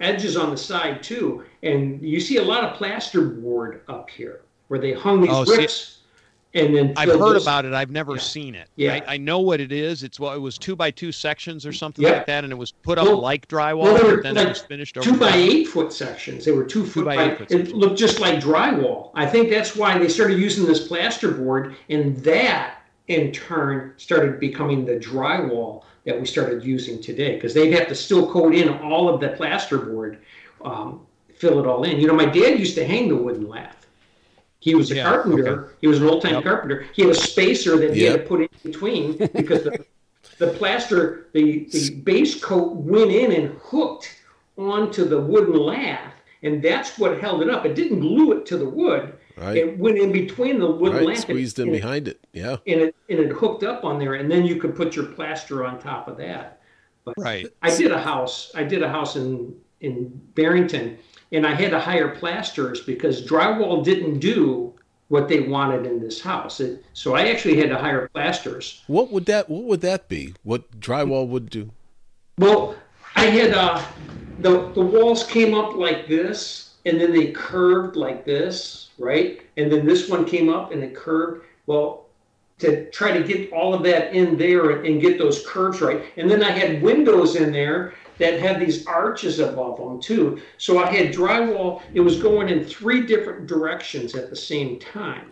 [0.00, 1.44] edges on the side too.
[1.62, 5.44] And you see a lot of plaster board up here where they hung these Oh,
[5.44, 5.94] see-
[6.54, 7.74] and then I've heard about it.
[7.74, 8.20] I've never Yeah.
[8.22, 8.68] seen it.
[8.76, 8.94] Yeah.
[9.06, 10.02] I, I know what it is.
[10.02, 12.12] It's well, it was two by two sections or something Yeah.
[12.12, 14.46] like that, and it was put up Well- like drywall, well, were but then like
[14.46, 15.10] it was finished over.
[15.10, 16.44] two by eight foot sections.
[16.46, 17.74] They were two, foot by by, eight foot It sections.
[17.74, 19.10] looked just like drywall.
[19.14, 24.84] I think that's why they started using this plasterboard, and that in turn started becoming
[24.86, 27.34] the drywall that we started using today.
[27.34, 30.16] Because they'd have to still coat in all of the plasterboard,
[30.64, 32.00] um, fill it all in.
[32.00, 33.86] You know, my dad used to hang the wooden lath.
[34.60, 35.64] He was a Yeah, carpenter.
[35.64, 35.74] okay.
[35.82, 36.44] He was an old time Yep.
[36.44, 36.86] carpenter.
[36.94, 39.84] He had a spacer that he had to put in between because the
[40.38, 44.08] the plaster, the, the base coat went in and hooked
[44.56, 47.66] onto the wooden lath, and that's what held it up.
[47.66, 49.14] It didn't glue it to the wood.
[49.40, 49.56] Right.
[49.56, 51.06] It went in between the wooden Right.
[51.08, 52.18] lath Squeezed in behind it.
[52.32, 52.56] Yeah.
[52.66, 55.64] and it and it hooked up on there, and then you could put your plaster
[55.64, 56.60] on top of that.
[57.16, 57.46] Right.
[57.62, 58.50] I did a house.
[58.54, 60.98] I did a house in in Barrington,
[61.32, 64.74] and I had to hire plasters because drywall didn't do
[65.08, 66.60] what they wanted in this house.
[66.60, 68.82] It, so I actually had to hire plasters.
[68.88, 70.34] What would that What would that be?
[70.42, 71.70] What drywall would do?
[72.38, 72.74] Well,
[73.16, 73.82] I had uh,
[74.40, 79.42] the the walls came up like this, and then they curved like this, right?
[79.56, 81.44] And then this one came up and it curved.
[81.66, 82.06] Well,
[82.58, 86.28] to try to get all of that in there and get those curves right, and
[86.28, 90.40] then I had windows in there that had these arches above them too.
[90.56, 91.82] So I had drywall.
[91.94, 95.30] It was going in three different directions at the same time,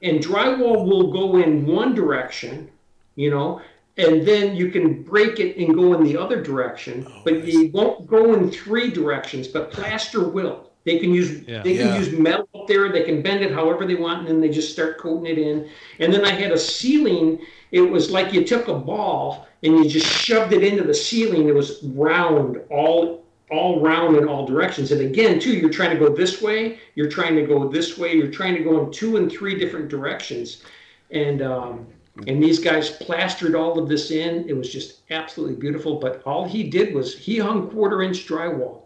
[0.00, 2.70] and drywall will go in one direction,
[3.16, 3.60] you know,
[3.98, 7.70] and then you can break it and go in the other direction, Oh, but you
[7.72, 9.48] won't go in three directions.
[9.48, 10.65] But plaster will.
[10.86, 11.62] They can use Yeah.
[11.62, 11.98] they can Yeah.
[11.98, 12.90] use metal up there.
[12.90, 15.66] They can bend it however they want, and then they just start coating it in.
[15.98, 17.40] And then I had a ceiling.
[17.72, 21.48] It was like you took a ball and you just shoved it into the ceiling.
[21.48, 24.90] It was round, all all round in all directions.
[24.90, 26.78] And again, too, you're trying to go this way.
[26.96, 28.14] You're trying to go this way.
[28.14, 30.62] You're trying to go in two and three different directions.
[31.10, 31.86] And um,
[32.28, 34.48] and these guys plastered all of this in.
[34.48, 35.96] It was just absolutely beautiful.
[35.96, 38.82] But all he did was he hung quarter inch drywall.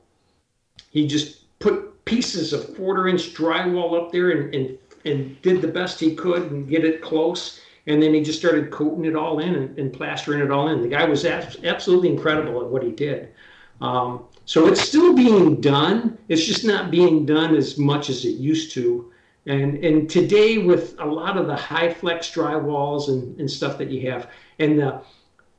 [0.90, 5.68] He just put pieces of quarter inch drywall up there and, and, and did the
[5.68, 7.60] best he could and get it close.
[7.86, 10.82] And then he just started coating it all in and, and plastering it all in.
[10.82, 13.32] The guy was abs- absolutely incredible at what he did.
[13.80, 16.18] Um, so it's still being done.
[16.28, 19.10] It's just not being done as much as it used to.
[19.46, 23.88] And and today with a lot of the high flex drywalls and, and stuff that
[23.90, 25.00] you have, and the,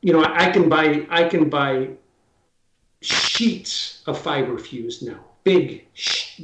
[0.01, 1.89] you know, I can buy I can buy
[3.01, 5.88] sheets of FibaFuse now, big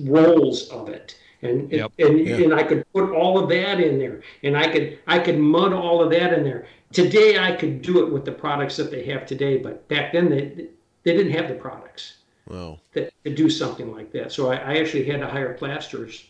[0.05, 1.91] rolls of it, and Yep.
[1.99, 2.37] and Yeah.
[2.37, 5.73] and I could put all of that in there, and I could I could mud
[5.73, 6.67] all of that in there.
[6.91, 10.29] Today I could do it with the products that they have today, but back then
[10.29, 10.67] they
[11.03, 12.79] they didn't have the products Wow.
[12.93, 14.31] that, to do something like that.
[14.31, 16.25] So I, I actually had to hire plasters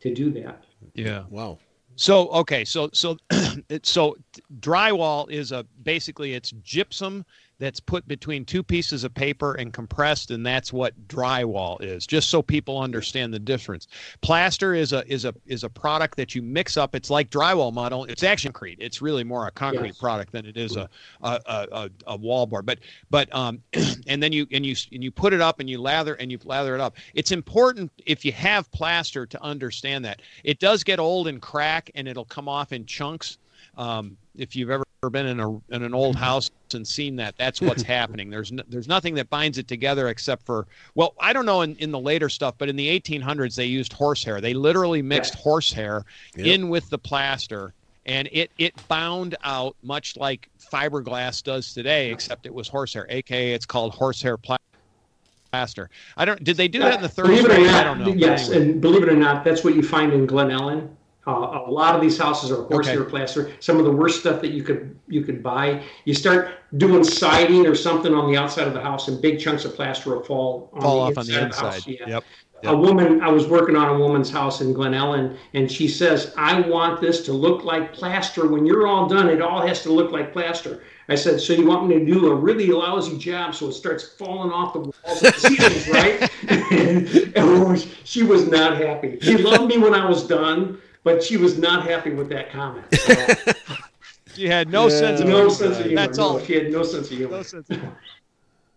[0.00, 0.64] to do that.
[0.94, 1.24] Yeah.
[1.30, 1.58] Wow.
[1.96, 3.16] So okay, so so
[3.68, 4.16] it, so
[4.60, 7.24] drywall is a basically it's gypsum
[7.62, 12.08] that's put between two pieces of paper and compressed, and that's what drywall is.
[12.08, 13.86] Just so people understand the difference.
[14.20, 16.96] Plaster is a is a is a product that you mix up.
[16.96, 18.04] It's like drywall model.
[18.06, 18.78] It's actually concrete.
[18.80, 19.98] It's really more a concrete Yes.
[19.98, 20.88] product than it is a
[21.22, 22.66] a, a, a, wall board.
[22.66, 23.62] But but um,
[24.08, 26.40] and then you and you and you put it up and you lather and you
[26.44, 26.96] lather it up.
[27.14, 31.92] It's important if you have plaster to understand that it does get old and crack
[31.94, 33.38] and it'll come off in chunks.
[33.76, 37.60] Um, if you've ever been in a in an old house and seen that, that's
[37.60, 38.30] what's happening.
[38.30, 41.76] There's no, there's nothing that binds it together except for well, I don't know in,
[41.76, 44.40] in the later stuff, but in the 1800s they used horsehair.
[44.40, 46.04] They literally mixed horsehair
[46.36, 46.46] Yep.
[46.46, 47.74] in with the plaster
[48.06, 53.52] and it it bound out much like fiberglass does today, except it was horsehair, aka
[53.52, 55.90] it's called horsehair plaster.
[56.16, 56.42] I don't.
[56.42, 57.42] Did they do that in the 30s?
[57.42, 58.08] Not, I don't know.
[58.08, 58.70] Yes, anyway.
[58.72, 60.88] and believe it or not, that's what you find in Glen Ellyn.
[61.26, 63.10] Uh, a lot of these houses are horsehair okay.
[63.10, 63.52] plaster.
[63.60, 65.82] Some of the worst stuff that you could you could buy.
[66.04, 69.64] You start doing siding or something on the outside of the house, and big chunks
[69.64, 71.82] of plaster will fall on fall the off on the inside.
[71.82, 72.08] The yeah.
[72.08, 72.24] Yep.
[72.62, 72.72] Yep.
[72.72, 76.32] A woman, I was working on a woman's house in Glen Ellyn, and she says,
[76.36, 78.46] I want this to look like plaster.
[78.46, 80.84] When you're all done, it all has to look like plaster.
[81.08, 84.10] I said, So you want me to do a really lousy job so it starts
[84.10, 86.30] falling off the walls of the ceilings, right?
[86.70, 89.18] and, and she was not happy.
[89.20, 92.86] She loved me when I was done, but she was not happy with that comment.
[92.94, 93.52] So,
[94.34, 94.98] she had no yeah.
[94.98, 95.96] sense of no sense of humor.
[95.96, 96.40] That's no, all.
[96.40, 97.36] She had no sense of humor.
[97.36, 97.96] No sense of humor.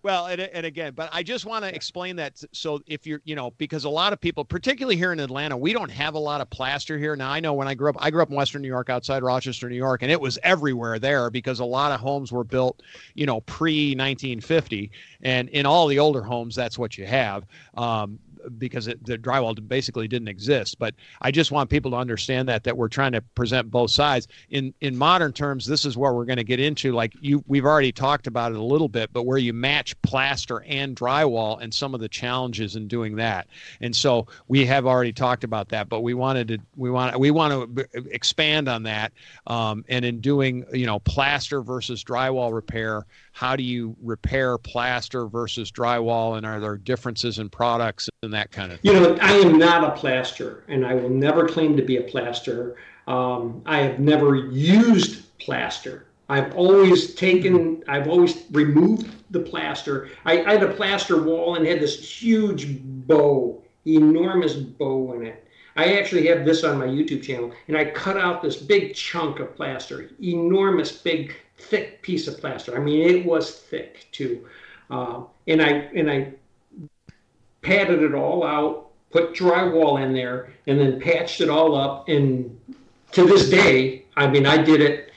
[0.06, 2.40] Well, and, and again, but I just want to explain that.
[2.52, 5.74] So if you're, you know, because a lot of people, particularly here in Atlanta, we
[5.74, 7.16] don't have a lot of plaster here.
[7.16, 9.24] Now I know when I grew up, I grew up in Western New York, outside
[9.24, 12.84] Rochester, New York, and it was everywhere there because a lot of homes were built,
[13.16, 14.92] you know, pre 1950,
[15.24, 17.48] and in all the older homes, that's what you have.
[17.74, 18.20] Um,
[18.58, 20.78] because it, the drywall basically didn't exist.
[20.80, 24.28] But I just want people to understand that that we're trying to present both sides.
[24.50, 26.92] In in modern terms, this is where we're going to get into.
[26.94, 30.64] Like you, we've already talked about it a little bit, but where you match plaster
[30.64, 33.48] and drywall and some of the challenges in doing that.
[33.82, 37.32] And so we have already talked about that, but we wanted to we want we
[37.32, 39.12] want to expand on that.
[39.48, 43.06] Um, and in doing you know plaster versus drywall repair
[43.36, 48.50] how do you repair plaster versus drywall and are there differences in products and that
[48.50, 48.94] kind of thing?
[48.94, 52.04] You know, I am not a plaster and I will never claim to be a
[52.04, 52.78] plaster.
[53.08, 56.06] Um, I have never used plaster.
[56.30, 60.08] I've always taken, I've always removed the plaster.
[60.24, 65.46] I, I had a plaster wall and had this huge bow, enormous bow in it.
[65.76, 69.42] I actually have this on my YouTube channel, and I cut out this big chunk
[69.42, 71.36] of plaster, enormous, big
[71.70, 72.76] thick piece of plaster.
[72.76, 74.46] I mean, it was thick too.
[74.90, 76.34] Uh, and I and I
[77.62, 82.08] padded it all out, put drywall in there, and then patched it all up.
[82.08, 82.60] And
[83.12, 85.12] to this day, I mean, I did it.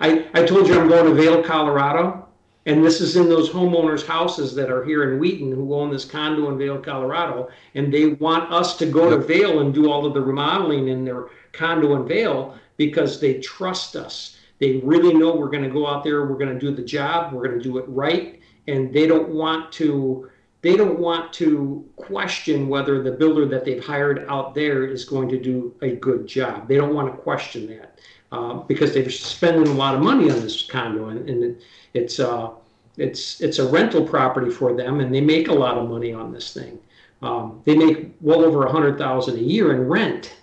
[0.00, 2.28] I, I told you I'm going to Vail, Colorado,
[2.66, 6.04] and this is in those homeowners' houses that are here in Wheaton who own this
[6.04, 10.06] condo in Vail, Colorado, and they want us to go to Vail and do all
[10.06, 14.37] of the remodeling in their condo in Vail because they trust us.
[14.58, 17.32] They really know we're going to go out there, we're going to do the job,
[17.32, 21.88] we're going to do it right, and they don't want to they don't want to
[21.94, 26.26] question whether the builder that they've hired out there is going to do a good
[26.26, 26.66] job.
[26.66, 28.00] They don't want to question that
[28.32, 31.62] uh, because they're spending a lot of money on this condo, and, and it,
[31.94, 32.50] it's uh,
[32.96, 36.32] it's it's a rental property for them, and they make a lot of money on
[36.32, 36.78] this thing.
[37.22, 40.36] Um, they make well over a hundred thousand a year in rent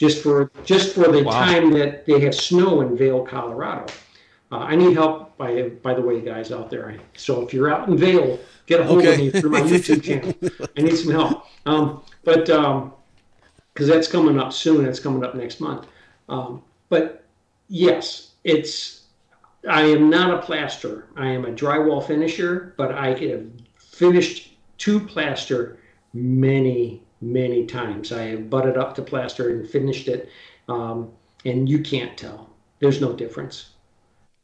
[0.00, 1.32] just for just for the wow.
[1.32, 3.92] time that they have snow in Vail, Colorado.
[4.50, 6.96] Uh, I need help by by the way, guys out there.
[7.14, 9.12] So if you're out in Vail, get a hold okay.
[9.12, 10.34] of me through my YouTube channel.
[10.76, 11.44] I need some help.
[11.66, 12.92] Um, but because um,
[13.74, 15.86] that's coming up soon, that's coming up next month.
[16.30, 17.24] Um, but
[17.68, 18.96] yes, it's.
[19.68, 21.08] I am not a plaster.
[21.16, 23.44] I am a drywall finisher, but I have
[23.76, 25.78] finished two plaster
[26.14, 28.12] many many times.
[28.12, 30.30] I have butted up to plaster and finished it,
[30.68, 31.10] um,
[31.44, 32.50] and you can't tell.
[32.78, 33.70] There's no difference.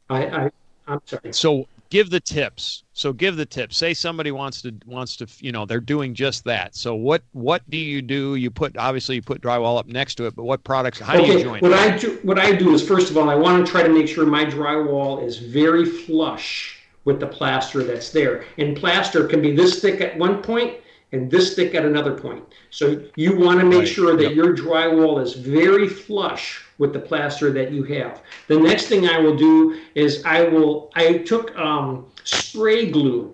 [0.09, 0.51] I, I
[0.87, 1.33] I'm sorry.
[1.33, 2.83] So give the tips.
[2.93, 3.77] So give the tips.
[3.77, 6.75] Say somebody wants to wants to you know they're doing just that.
[6.75, 8.35] So what what do you do?
[8.35, 10.99] You put obviously you put drywall up next to it, but what products?
[10.99, 11.59] How okay, do you join?
[11.59, 13.89] What I do what I do is first of all I want to try to
[13.89, 18.45] make sure my drywall is very flush with the plaster that's there.
[18.57, 20.77] And plaster can be this thick at one point
[21.11, 22.43] and this thick at another point.
[22.69, 23.87] So you want to make right.
[23.87, 24.35] sure that yep.
[24.35, 28.21] your drywall is very flush with the plaster that you have.
[28.47, 33.33] The next thing I will do is I will I took um, spray glue.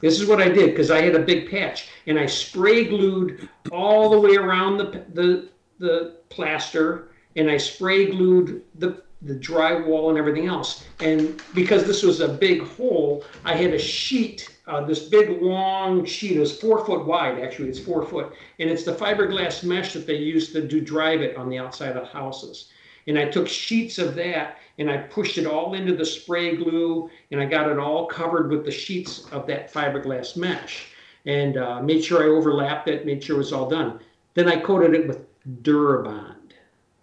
[0.00, 3.48] This is what I did because I had a big patch and I spray glued
[3.72, 10.10] all the way around the the the plaster and I spray glued the the drywall
[10.10, 10.84] and everything else.
[11.00, 16.04] And because this was a big hole, I had a sheet uh, this big long
[16.04, 20.06] sheet is four foot wide actually it's four foot and it's the fiberglass mesh that
[20.06, 22.70] they use to do Dryvit on the outside of houses.
[23.06, 27.08] And i took sheets of that and i pushed it all into the spray glue
[27.30, 30.88] and i got it all covered with the sheets of that fiberglass mesh
[31.26, 34.00] and uh, made sure i overlapped it made sure it was all done.
[34.34, 35.26] Then i coated it with
[35.62, 36.54] durabond.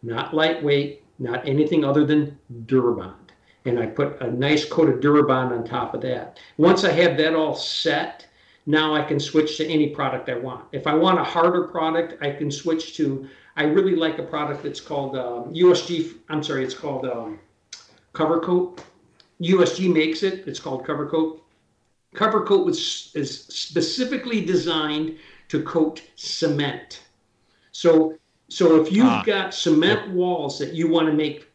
[0.02, 3.23] Not lightweight not anything other than durabond
[3.66, 6.40] and I put a nice coat of Durabond on top of that.
[6.58, 8.28] Once I have that all set,
[8.66, 10.66] now I can switch to any product I want.
[10.72, 14.64] If I want a harder product, I can switch to I really like a product
[14.64, 16.16] that's called um, USG.
[16.30, 17.40] I'm sorry, it's called um,
[18.14, 18.84] Cover Coat.
[19.42, 20.48] USG makes it.
[20.48, 21.44] It's called Cover Coat.
[22.16, 25.18] Cover Coat was, is specifically designed
[25.50, 27.02] to coat cement.
[27.72, 28.18] So,
[28.50, 29.24] so if you've ah.
[29.24, 31.52] got cement walls that you want to make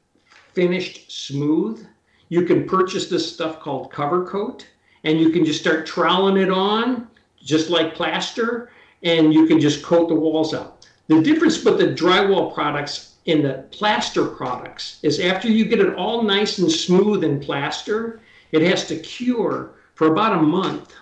[0.53, 1.87] finished smooth,
[2.29, 4.67] you can purchase this stuff called Cover Coat,
[5.05, 7.09] and you can just start troweling it on,
[7.43, 8.71] just like plaster,
[9.03, 10.87] and you can just coat the walls out.
[11.07, 15.95] The difference with the drywall products and the plaster products is after you get it
[15.95, 18.21] all nice and smooth in plaster,
[18.53, 20.95] it has to cure for about a month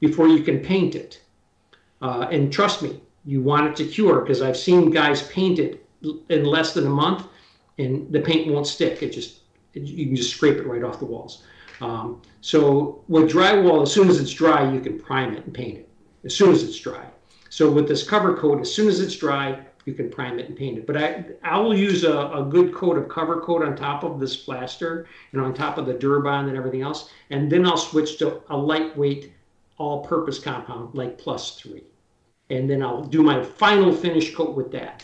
[0.00, 1.20] before you can paint it.
[2.00, 5.86] Uh, and trust me, you want it to cure because I've seen guys paint it
[6.28, 7.26] in less than a month
[7.78, 9.02] and the paint won't stick.
[9.02, 9.41] It just,
[9.74, 11.44] you can just scrape it right off the walls.
[11.80, 15.78] Um, so with drywall, as soon as it's dry, you can prime it and paint
[15.78, 15.88] it
[16.24, 17.06] as soon as it's dry.
[17.48, 20.56] So with this cover coat, as soon as it's dry, you can prime it and
[20.56, 20.86] paint it.
[20.86, 24.20] But I, I will use a, a good coat of cover coat on top of
[24.20, 27.10] this plaster and on top of the Durabond and everything else.
[27.30, 29.32] And then I'll switch to a lightweight
[29.78, 31.82] all-purpose compound like plus three.
[32.50, 35.02] And then I'll do my final finish coat with that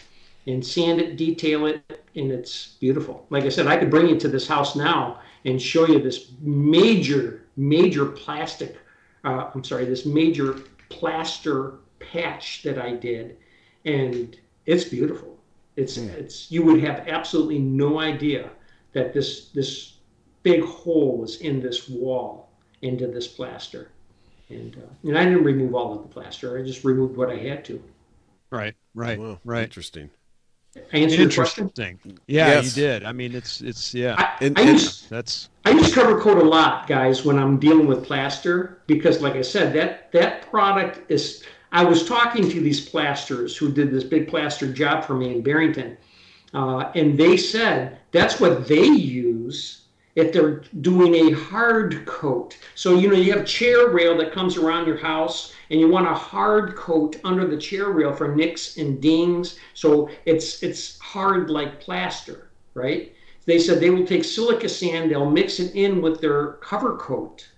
[0.48, 3.26] and sand it, detail it, and it's beautiful.
[3.30, 6.32] Like I said, I could bring you to this house now and show you this
[6.40, 8.76] major, major plastic,
[9.24, 10.54] uh, I'm sorry, this major
[10.88, 13.36] plaster patch that I did.
[13.84, 15.36] And it's beautiful.
[15.76, 16.10] It's yeah.
[16.12, 18.50] it's you would have absolutely no idea
[18.92, 19.98] that this this
[20.42, 22.50] big hole was in this wall
[22.82, 23.90] into this plaster,
[24.48, 26.58] and uh, and I didn't remove all of the plaster.
[26.58, 27.80] I just removed what I had to.
[28.50, 29.62] Right, right, wow, right.
[29.62, 30.10] Interesting.
[30.92, 31.98] Answer Interesting.
[32.26, 32.76] Yeah, yes.
[32.76, 33.04] you did.
[33.04, 34.14] I mean, it's it's yeah.
[34.18, 37.86] I, and, I use, that's I use cover coat a lot, guys, when I'm dealing
[37.86, 42.88] with plaster because, like I said, that that product is I was talking to these
[42.88, 45.96] plasters who did this big plaster job for me in Barrington,
[46.54, 49.87] uh, and they said that's what they use
[50.18, 52.58] if they're doing a hard coat.
[52.74, 56.08] So, you know, you have chair rail that comes around your house and you want
[56.08, 59.58] a hard coat under the chair rail for nicks and dings.
[59.74, 63.14] So it's it's hard like plaster, right?
[63.46, 67.48] They said they will take silica sand, they'll mix it in with their cover coat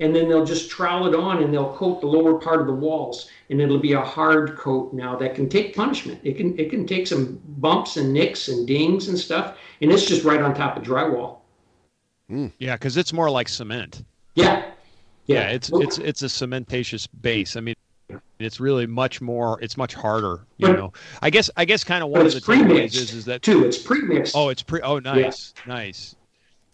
[0.00, 2.72] and then they'll just trowel it on and they'll coat the lower part of the
[2.72, 6.68] walls and it'll be a hard coat now that can take punishment it can it
[6.68, 10.54] can take some bumps and nicks and dings and stuff and it's just right on
[10.54, 11.38] top of drywall
[12.30, 12.52] mm.
[12.58, 14.04] yeah because it's more like cement
[14.34, 14.64] yeah
[15.26, 17.74] yeah, yeah it's it's it's a cementatious base i mean
[18.38, 22.04] it's really much more it's much harder you but, know i guess i guess kind
[22.04, 24.98] of one of the takeaways is, is that too it's pre-mixed oh it's pre oh
[24.98, 25.74] nice yeah.
[25.74, 26.16] nice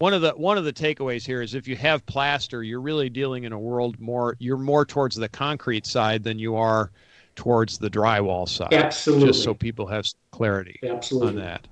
[0.02, 3.08] one of the one of the takeaways here is if you have plaster, you're really
[3.08, 6.90] dealing in a world more you're more towards the concrete side than you are
[7.36, 8.74] towards the drywall side.
[8.74, 9.28] Absolutely.
[9.28, 11.28] Just so people have clarity Absolutely.
[11.28, 11.68] on that.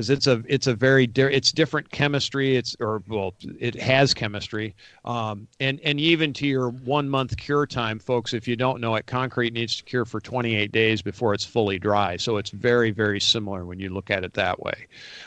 [0.00, 2.56] Because it's a it's a very di- it's different chemistry.
[2.56, 4.74] It's or well it has chemistry,
[5.04, 8.32] um, and and even to your one month cure time, folks.
[8.32, 11.78] If you don't know it, concrete needs to cure for 28 days before it's fully
[11.78, 12.16] dry.
[12.16, 14.86] So it's very very similar when you look at it that way.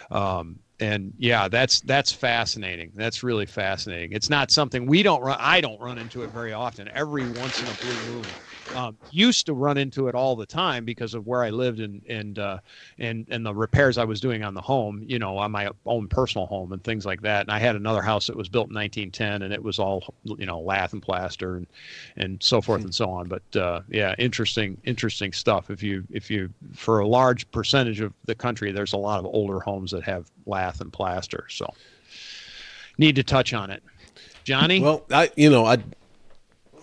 [0.09, 5.37] Um, and yeah that's that's fascinating that's really fascinating it's not something we don't run
[5.39, 8.35] i don't run into it very often every once in a blue moon
[8.75, 12.01] um, used to run into it all the time because of where I lived and
[12.07, 12.59] and uh,
[12.97, 16.07] and and the repairs I was doing on the home, you know, on my own
[16.07, 17.41] personal home and things like that.
[17.41, 20.45] And I had another house that was built in 1910, and it was all you
[20.45, 21.67] know lath and plaster and
[22.17, 22.87] and so forth hmm.
[22.87, 23.27] and so on.
[23.27, 25.69] But uh, yeah, interesting interesting stuff.
[25.69, 29.25] If you if you for a large percentage of the country, there's a lot of
[29.25, 31.45] older homes that have lath and plaster.
[31.49, 31.73] So
[32.97, 33.83] need to touch on it.
[34.43, 34.81] Johnny?
[34.81, 35.77] Well, I you know I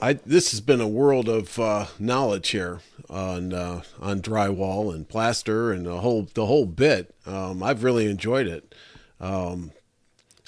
[0.00, 5.08] I this has been a world of uh, knowledge here on uh, on drywall and
[5.08, 7.14] plaster and the whole the whole bit.
[7.26, 8.74] Um, I've really enjoyed it.
[9.20, 9.72] Um,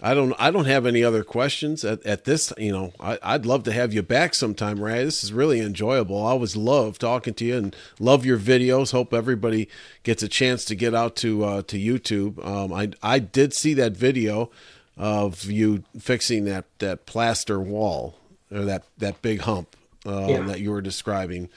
[0.02, 2.52] I don't I don't have any other questions at, at this.
[2.56, 5.04] You know, I, would love to have you back sometime, Ray.
[5.04, 6.24] This is really enjoyable.
[6.26, 8.92] I always love talking to you and love your videos.
[8.92, 9.68] Hope everybody
[10.02, 12.44] gets a chance to get out to uh, to YouTube.
[12.44, 14.50] Um, I I did see that video
[14.96, 18.16] of you fixing that that plaster wall
[18.52, 19.76] or that that big hump
[20.06, 20.40] um, yeah.
[20.42, 21.48] that you were describing.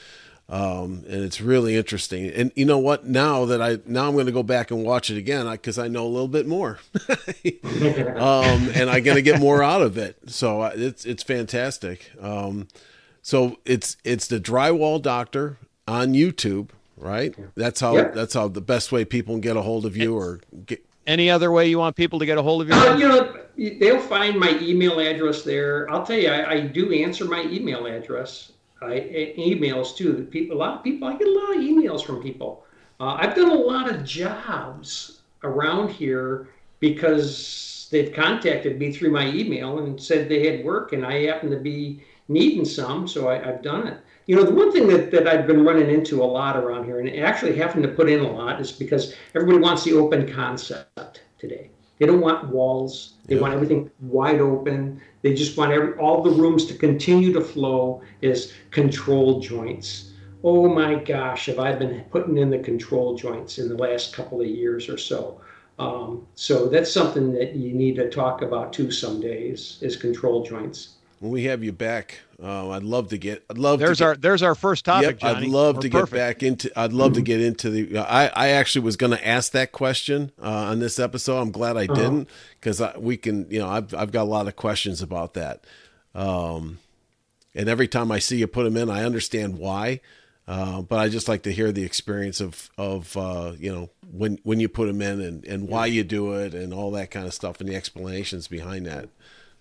[0.47, 2.29] Um, and it's really interesting.
[2.29, 3.05] And you know what?
[3.05, 5.85] Now that I now I'm going to go back and watch it again because I,
[5.85, 6.77] I, know a little bit more,
[7.09, 10.17] um, and I'm going to get more out of it.
[10.27, 12.11] So uh, it's it's fantastic.
[12.21, 12.67] Um,
[13.23, 17.35] so it's it's the drywall doctor on YouTube, right?
[17.55, 18.13] That's how yep.
[18.13, 20.85] that's how the best way people can get a hold of you or get.
[21.07, 22.75] Any other way you want people to get a hold of you?
[22.75, 25.89] Uh, you know, they'll find my email address there.
[25.89, 28.51] I'll tell you, I, I do answer my email address.
[28.81, 30.27] I, emails too.
[30.29, 32.65] People, a lot of people, I get a lot of emails from people.
[32.99, 36.49] Uh, I've done a lot of jobs around here
[36.79, 41.49] because they've contacted me through my email and said they had work, and I happen
[41.51, 43.99] to be needing some, so I, have done it.
[44.27, 46.99] You know, the one thing that, that I've been running into a lot around here,
[46.99, 51.21] and actually having to put in a lot, is because everybody wants the open concept
[51.37, 51.69] today.
[51.99, 53.13] They don't want walls.
[53.25, 55.01] They want everything wide open.
[55.21, 60.11] They just want every, all the rooms to continue to flow as control joints.
[60.43, 64.41] Oh my gosh, have I been putting in the control joints in the last couple
[64.41, 65.41] of years or so?
[65.79, 70.43] Um, so that's something that you need to talk about too some days is control
[70.43, 73.45] joints when we have you back, uh, I'd love to get.
[73.49, 73.79] I'd love.
[73.79, 75.21] There's get, our there's our first topic.
[75.21, 76.11] Yep, I'd love to perfect.
[76.11, 76.79] get back into.
[76.79, 77.97] I'd love to get into the.
[77.97, 81.39] I I actually was going to ask that question uh, on this episode.
[81.39, 81.95] I'm glad I uh-huh.
[81.95, 82.29] didn't
[82.59, 83.49] because we can.
[83.49, 85.63] You know, I've I've got a lot of questions about that.
[86.13, 86.79] Um,
[87.53, 90.01] and every time I see you put them in, I understand why.
[90.47, 94.39] Uh, but I just like to hear the experience of of uh, you know when
[94.43, 97.25] when you put them in and and why you do it and all that kind
[97.25, 99.09] of stuff and the explanations behind that.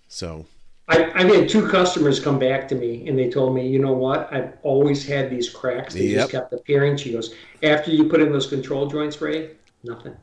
[0.09, 0.47] So
[0.87, 3.93] I, have had two customers come back to me and they told me, you know
[3.93, 4.31] what?
[4.33, 5.95] I've always had these cracks.
[5.95, 6.21] They yep.
[6.21, 6.97] just kept appearing.
[6.97, 10.15] She goes, after you put in those control joints, Ray, nothing.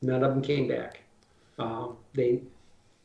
[0.00, 1.00] None of them came back.
[1.58, 2.40] Um, they,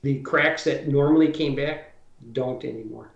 [0.01, 1.93] the cracks that normally came back
[2.31, 3.11] don't anymore.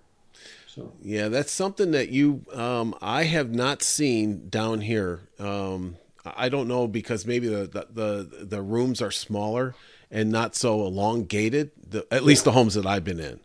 [0.68, 5.22] So yeah, that's something that you, um, I have not seen down here.
[5.40, 9.76] Um, I don't know because maybe the, the, the, the rooms are smaller
[10.12, 11.72] and not so elongated.
[11.90, 13.40] The, at least the homes that I've been in.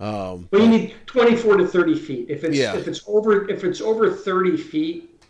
[0.00, 2.30] Um, well, you need 24 to 30 feet.
[2.30, 2.74] If it's yeah.
[2.74, 5.22] if it's over if it's over 30 feet,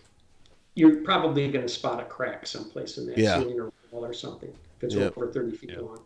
[0.77, 3.39] you're probably going to spot a crack someplace in that yeah.
[3.39, 4.53] ceiling or wall or something.
[4.77, 5.17] If it's yep.
[5.17, 5.83] over 30 feet yep.
[5.83, 6.01] long.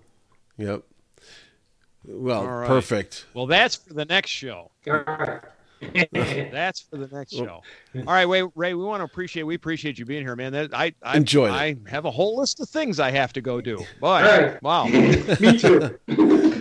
[0.57, 0.83] Yep.
[2.07, 2.67] Well, right.
[2.67, 3.27] perfect.
[3.35, 4.71] Well, that's for the next show.
[4.87, 5.41] All right.
[6.13, 7.61] That's for the next show.
[7.95, 8.43] All right, Ray.
[8.55, 9.43] Ray, we want to appreciate.
[9.43, 10.53] We appreciate you being here, man.
[10.53, 11.51] That I, I enjoy.
[11.51, 13.85] I have a whole list of things I have to go do.
[14.01, 14.63] But right.
[14.63, 14.85] wow,
[15.41, 15.99] me too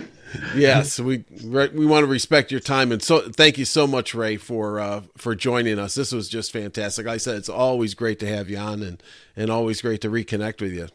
[0.56, 4.36] yes, we we want to respect your time and so thank you so much, Ray,
[4.36, 5.94] for uh, for joining us.
[5.94, 7.06] This was just fantastic.
[7.06, 9.02] Like I said it's always great to have you on and
[9.36, 10.88] and always great to reconnect with you.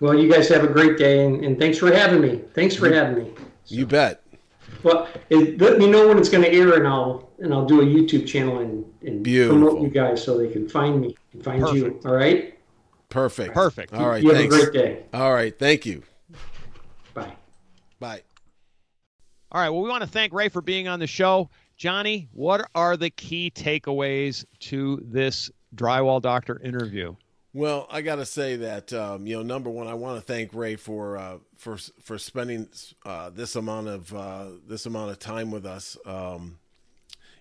[0.00, 2.42] Well, you guys have a great day and, and thanks for having me.
[2.54, 3.32] Thanks for you, having me.
[3.64, 4.22] So, you bet.
[4.82, 7.80] Well, it, let me know when it's going to air, and I'll and I'll do
[7.80, 11.62] a YouTube channel and, and promote you guys so they can find me and find
[11.62, 12.04] Perfect.
[12.04, 12.10] you.
[12.10, 12.58] All right.
[13.08, 13.54] Perfect.
[13.54, 13.94] Perfect.
[13.94, 14.22] All right.
[14.22, 14.54] You thanks.
[14.54, 15.04] have a great day.
[15.14, 15.58] All right.
[15.58, 16.02] Thank you.
[17.14, 17.32] Bye.
[17.98, 18.22] Bye.
[19.54, 19.70] All right.
[19.70, 21.48] Well, we want to thank Ray for being on the show.
[21.76, 27.14] Johnny, what are the key takeaways to this drywall doctor interview?
[27.52, 30.52] Well, I got to say that um, you know, number one, I want to thank
[30.54, 32.68] Ray for uh, for for spending
[33.06, 35.96] uh, this amount of uh, this amount of time with us.
[36.04, 36.58] Um,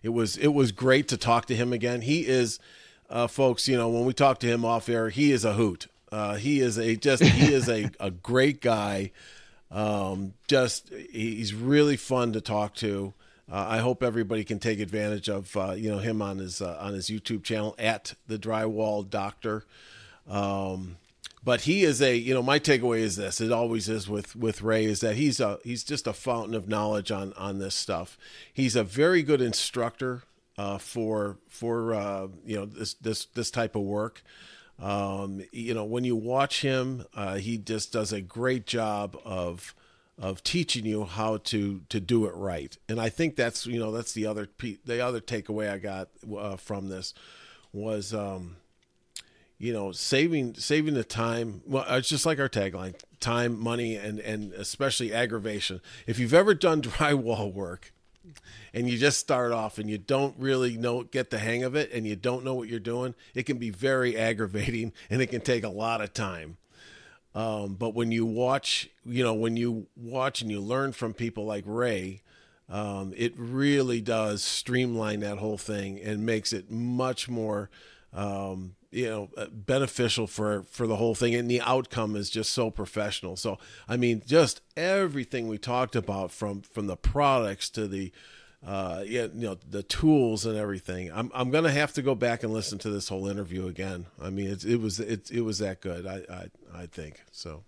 [0.04, 2.02] it was it was great to talk to him again.
[2.02, 2.60] He is,
[3.10, 3.68] uh, folks.
[3.68, 5.88] You know, when we talk to him off air, he is a hoot.
[6.12, 9.10] Uh, he is a just he is a, a great guy.
[9.74, 13.14] Um, just he's really fun to talk to.
[13.52, 16.78] Uh, I hope everybody can take advantage of uh, you know him on his uh,
[16.80, 19.66] on his YouTube channel at the Drywall Doctor.
[20.30, 20.98] Um,
[21.44, 24.62] but he is a you know my takeaway is this it always is with with
[24.62, 28.18] Ray is that he's a he's just a fountain of knowledge on on this stuff.
[28.54, 30.24] He's a very good instructor
[30.58, 34.24] uh, for for uh, you know this this this type of work.
[34.84, 39.74] Um, you know, when you watch him, uh, he just does a great job of
[40.20, 42.78] of teaching you how to to do it right.
[42.90, 44.50] And I think that's you know that's the other
[44.86, 47.14] the other takeaway I got uh, from this
[47.72, 48.58] was um,
[49.58, 51.62] you know saving saving the time.
[51.66, 55.80] Well, it's just like our tagline: time, money, and and especially aggravation.
[56.06, 57.94] If you've ever done drywall work
[58.74, 61.92] and you just start off and you don't really know get the hang of it
[61.92, 65.42] and you don't know what you're doing, it can be very aggravating and it can
[65.42, 66.58] take a lot of time.
[67.36, 71.46] Um, but when you watch, you know, when you watch and you learn from people
[71.46, 72.22] like Ray,
[72.70, 77.70] um, it really does streamline that whole thing and makes it much more,
[78.14, 81.36] um, you know, uh, beneficial for for the whole thing.
[81.36, 83.36] And the outcome is just so professional.
[83.36, 88.12] So I mean, just everything we talked about from from the products to the
[88.66, 91.12] uh, yeah, you know, the tools and everything.
[91.12, 94.06] I'm I'm gonna have to go back and listen to this whole interview again.
[94.22, 96.08] I mean, it it was it it was that good.
[96.08, 97.64] I I I think so.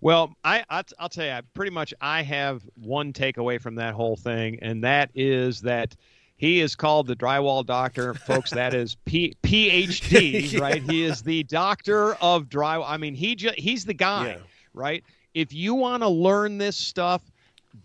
[0.00, 4.58] Well, I I'll tell you, pretty much I have one takeaway from that whole thing,
[4.62, 5.94] and that is that
[6.42, 8.50] he is called the drywall doctor, folks.
[8.50, 10.58] that is P, PhD, yeah.
[10.58, 10.82] right?
[10.82, 12.84] He is the doctor of drywall.
[12.84, 14.36] I mean, he just he's the guy, yeah.
[14.74, 15.04] right?
[15.34, 17.22] If you want to learn this stuff,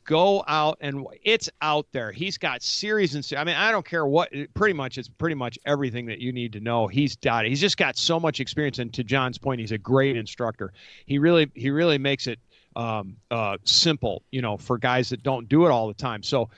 [0.05, 2.11] go out and it's out there.
[2.11, 4.33] He's got series and I mean, I don't care what.
[4.55, 6.87] Pretty much, it's pretty much everything that you need to know.
[6.87, 7.49] He's got it.
[7.49, 8.79] He's just got so much experience.
[8.79, 10.73] And to John's point, he's a great instructor.
[11.05, 12.39] He really he really makes it
[12.75, 16.23] um, uh, simple, you know, for guys that don't do it all the time.
[16.23, 16.49] So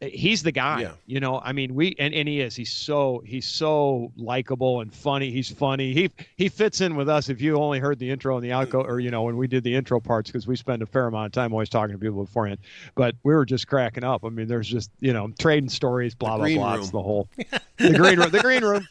[0.00, 0.92] he's the guy yeah.
[1.06, 1.40] you know?
[1.40, 2.54] I mean we and, and he is.
[2.54, 5.30] He's so he's so likable and funny.
[5.30, 5.92] He's funny.
[5.92, 7.28] He he fits in with us.
[7.28, 9.64] If you only heard the intro and the outro, or you know when we did
[9.64, 12.24] the intro parts because we spend a fair amount of time always talking to people
[12.24, 12.60] beforehand.
[12.94, 14.24] But we were just cracking up.
[14.24, 16.72] I mean there's just you know trading stories blah blah blah.
[16.72, 16.80] Room.
[16.80, 17.28] it's the whole
[17.78, 18.86] the green room the green room.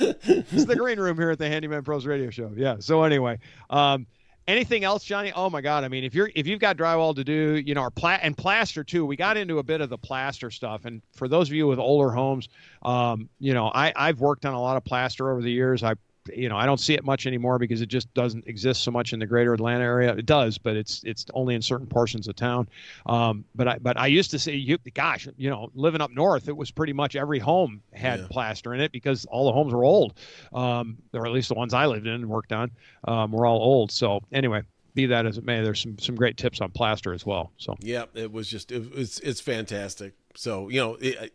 [0.00, 2.52] It's the green room here at the handyman pros radio show.
[2.54, 2.76] Yeah.
[2.80, 3.38] So anyway
[3.70, 4.06] um
[4.48, 5.30] Anything else, Johnny?
[5.36, 5.84] Oh my God!
[5.84, 8.34] I mean, if you're if you've got drywall to do, you know, or pla- and
[8.34, 9.04] plaster too.
[9.04, 11.78] We got into a bit of the plaster stuff, and for those of you with
[11.78, 12.48] older homes,
[12.80, 15.82] um, you know, I I've worked on a lot of plaster over the years.
[15.82, 15.96] I
[16.34, 19.12] you know, I don't see it much anymore because it just doesn't exist so much
[19.12, 20.14] in the greater Atlanta area.
[20.14, 22.68] It does, but it's it's only in certain portions of town.
[23.06, 26.48] Um, but I but I used to say, you, gosh, you know, living up north,
[26.48, 28.26] it was pretty much every home had yeah.
[28.30, 30.14] plaster in it because all the homes were old,
[30.52, 32.70] um, or at least the ones I lived in and worked on
[33.04, 33.90] um, were all old.
[33.90, 34.62] So anyway,
[34.94, 37.52] be that as it may, there's some some great tips on plaster as well.
[37.58, 40.14] So yeah, it was just it, it's it's fantastic.
[40.34, 40.96] So you know.
[41.00, 41.32] It,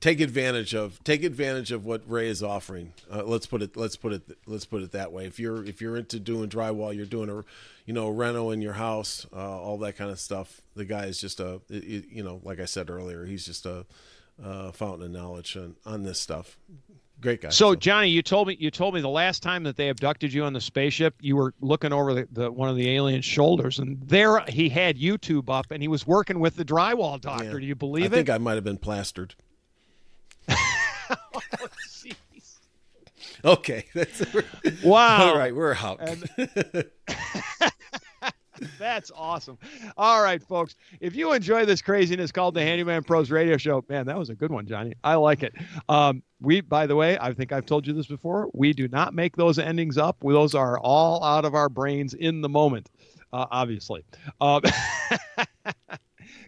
[0.00, 2.92] take advantage of take advantage of what Ray is offering.
[3.10, 5.26] Uh, let's put it let's put it let's put it that way.
[5.26, 7.44] If you're if you're into doing drywall, you're doing a
[7.86, 10.60] you know a reno in your house, uh, all that kind of stuff.
[10.74, 13.86] The guy is just a you know like I said earlier, he's just a,
[14.42, 16.58] a fountain of knowledge on, on this stuff.
[17.20, 17.48] Great guy.
[17.48, 20.32] So, so, Johnny, you told me you told me the last time that they abducted
[20.32, 23.80] you on the spaceship, you were looking over the, the one of the alien's shoulders,
[23.80, 27.44] and there he had YouTube up, and he was working with the drywall doctor.
[27.44, 27.58] Yeah.
[27.58, 28.12] Do you believe I it?
[28.12, 29.34] I think I might have been plastered.
[33.44, 33.84] Okay.
[33.94, 34.22] That's,
[34.82, 35.28] wow.
[35.28, 36.00] All right, we're out.
[36.00, 36.28] And,
[38.78, 39.58] that's awesome.
[39.96, 40.74] All right, folks.
[41.00, 44.34] If you enjoy this craziness called the Handyman Pros Radio Show, man, that was a
[44.34, 44.94] good one, Johnny.
[45.04, 45.54] I like it.
[45.88, 48.48] Um, we, by the way, I think I've told you this before.
[48.54, 50.16] We do not make those endings up.
[50.20, 52.90] Those are all out of our brains in the moment,
[53.32, 54.04] uh, obviously.
[54.40, 54.62] Um,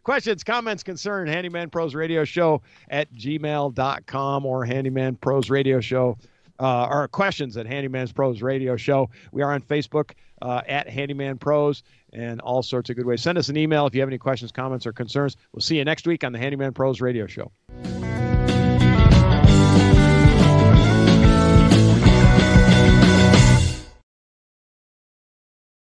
[0.03, 6.17] Questions, comments, concern, Handyman Pros Radio Show at gmail.com or Handyman Pros Radio Show.
[6.59, 9.09] Uh, or questions at Handyman's Pros Radio Show.
[9.33, 10.11] We are on Facebook
[10.43, 11.83] uh, at Handyman Pros
[12.13, 13.23] and all sorts of good ways.
[13.23, 15.39] Send us an email if you have any questions, comments, or concerns.
[15.53, 17.51] We'll see you next week on the Handyman Pros Radio Show.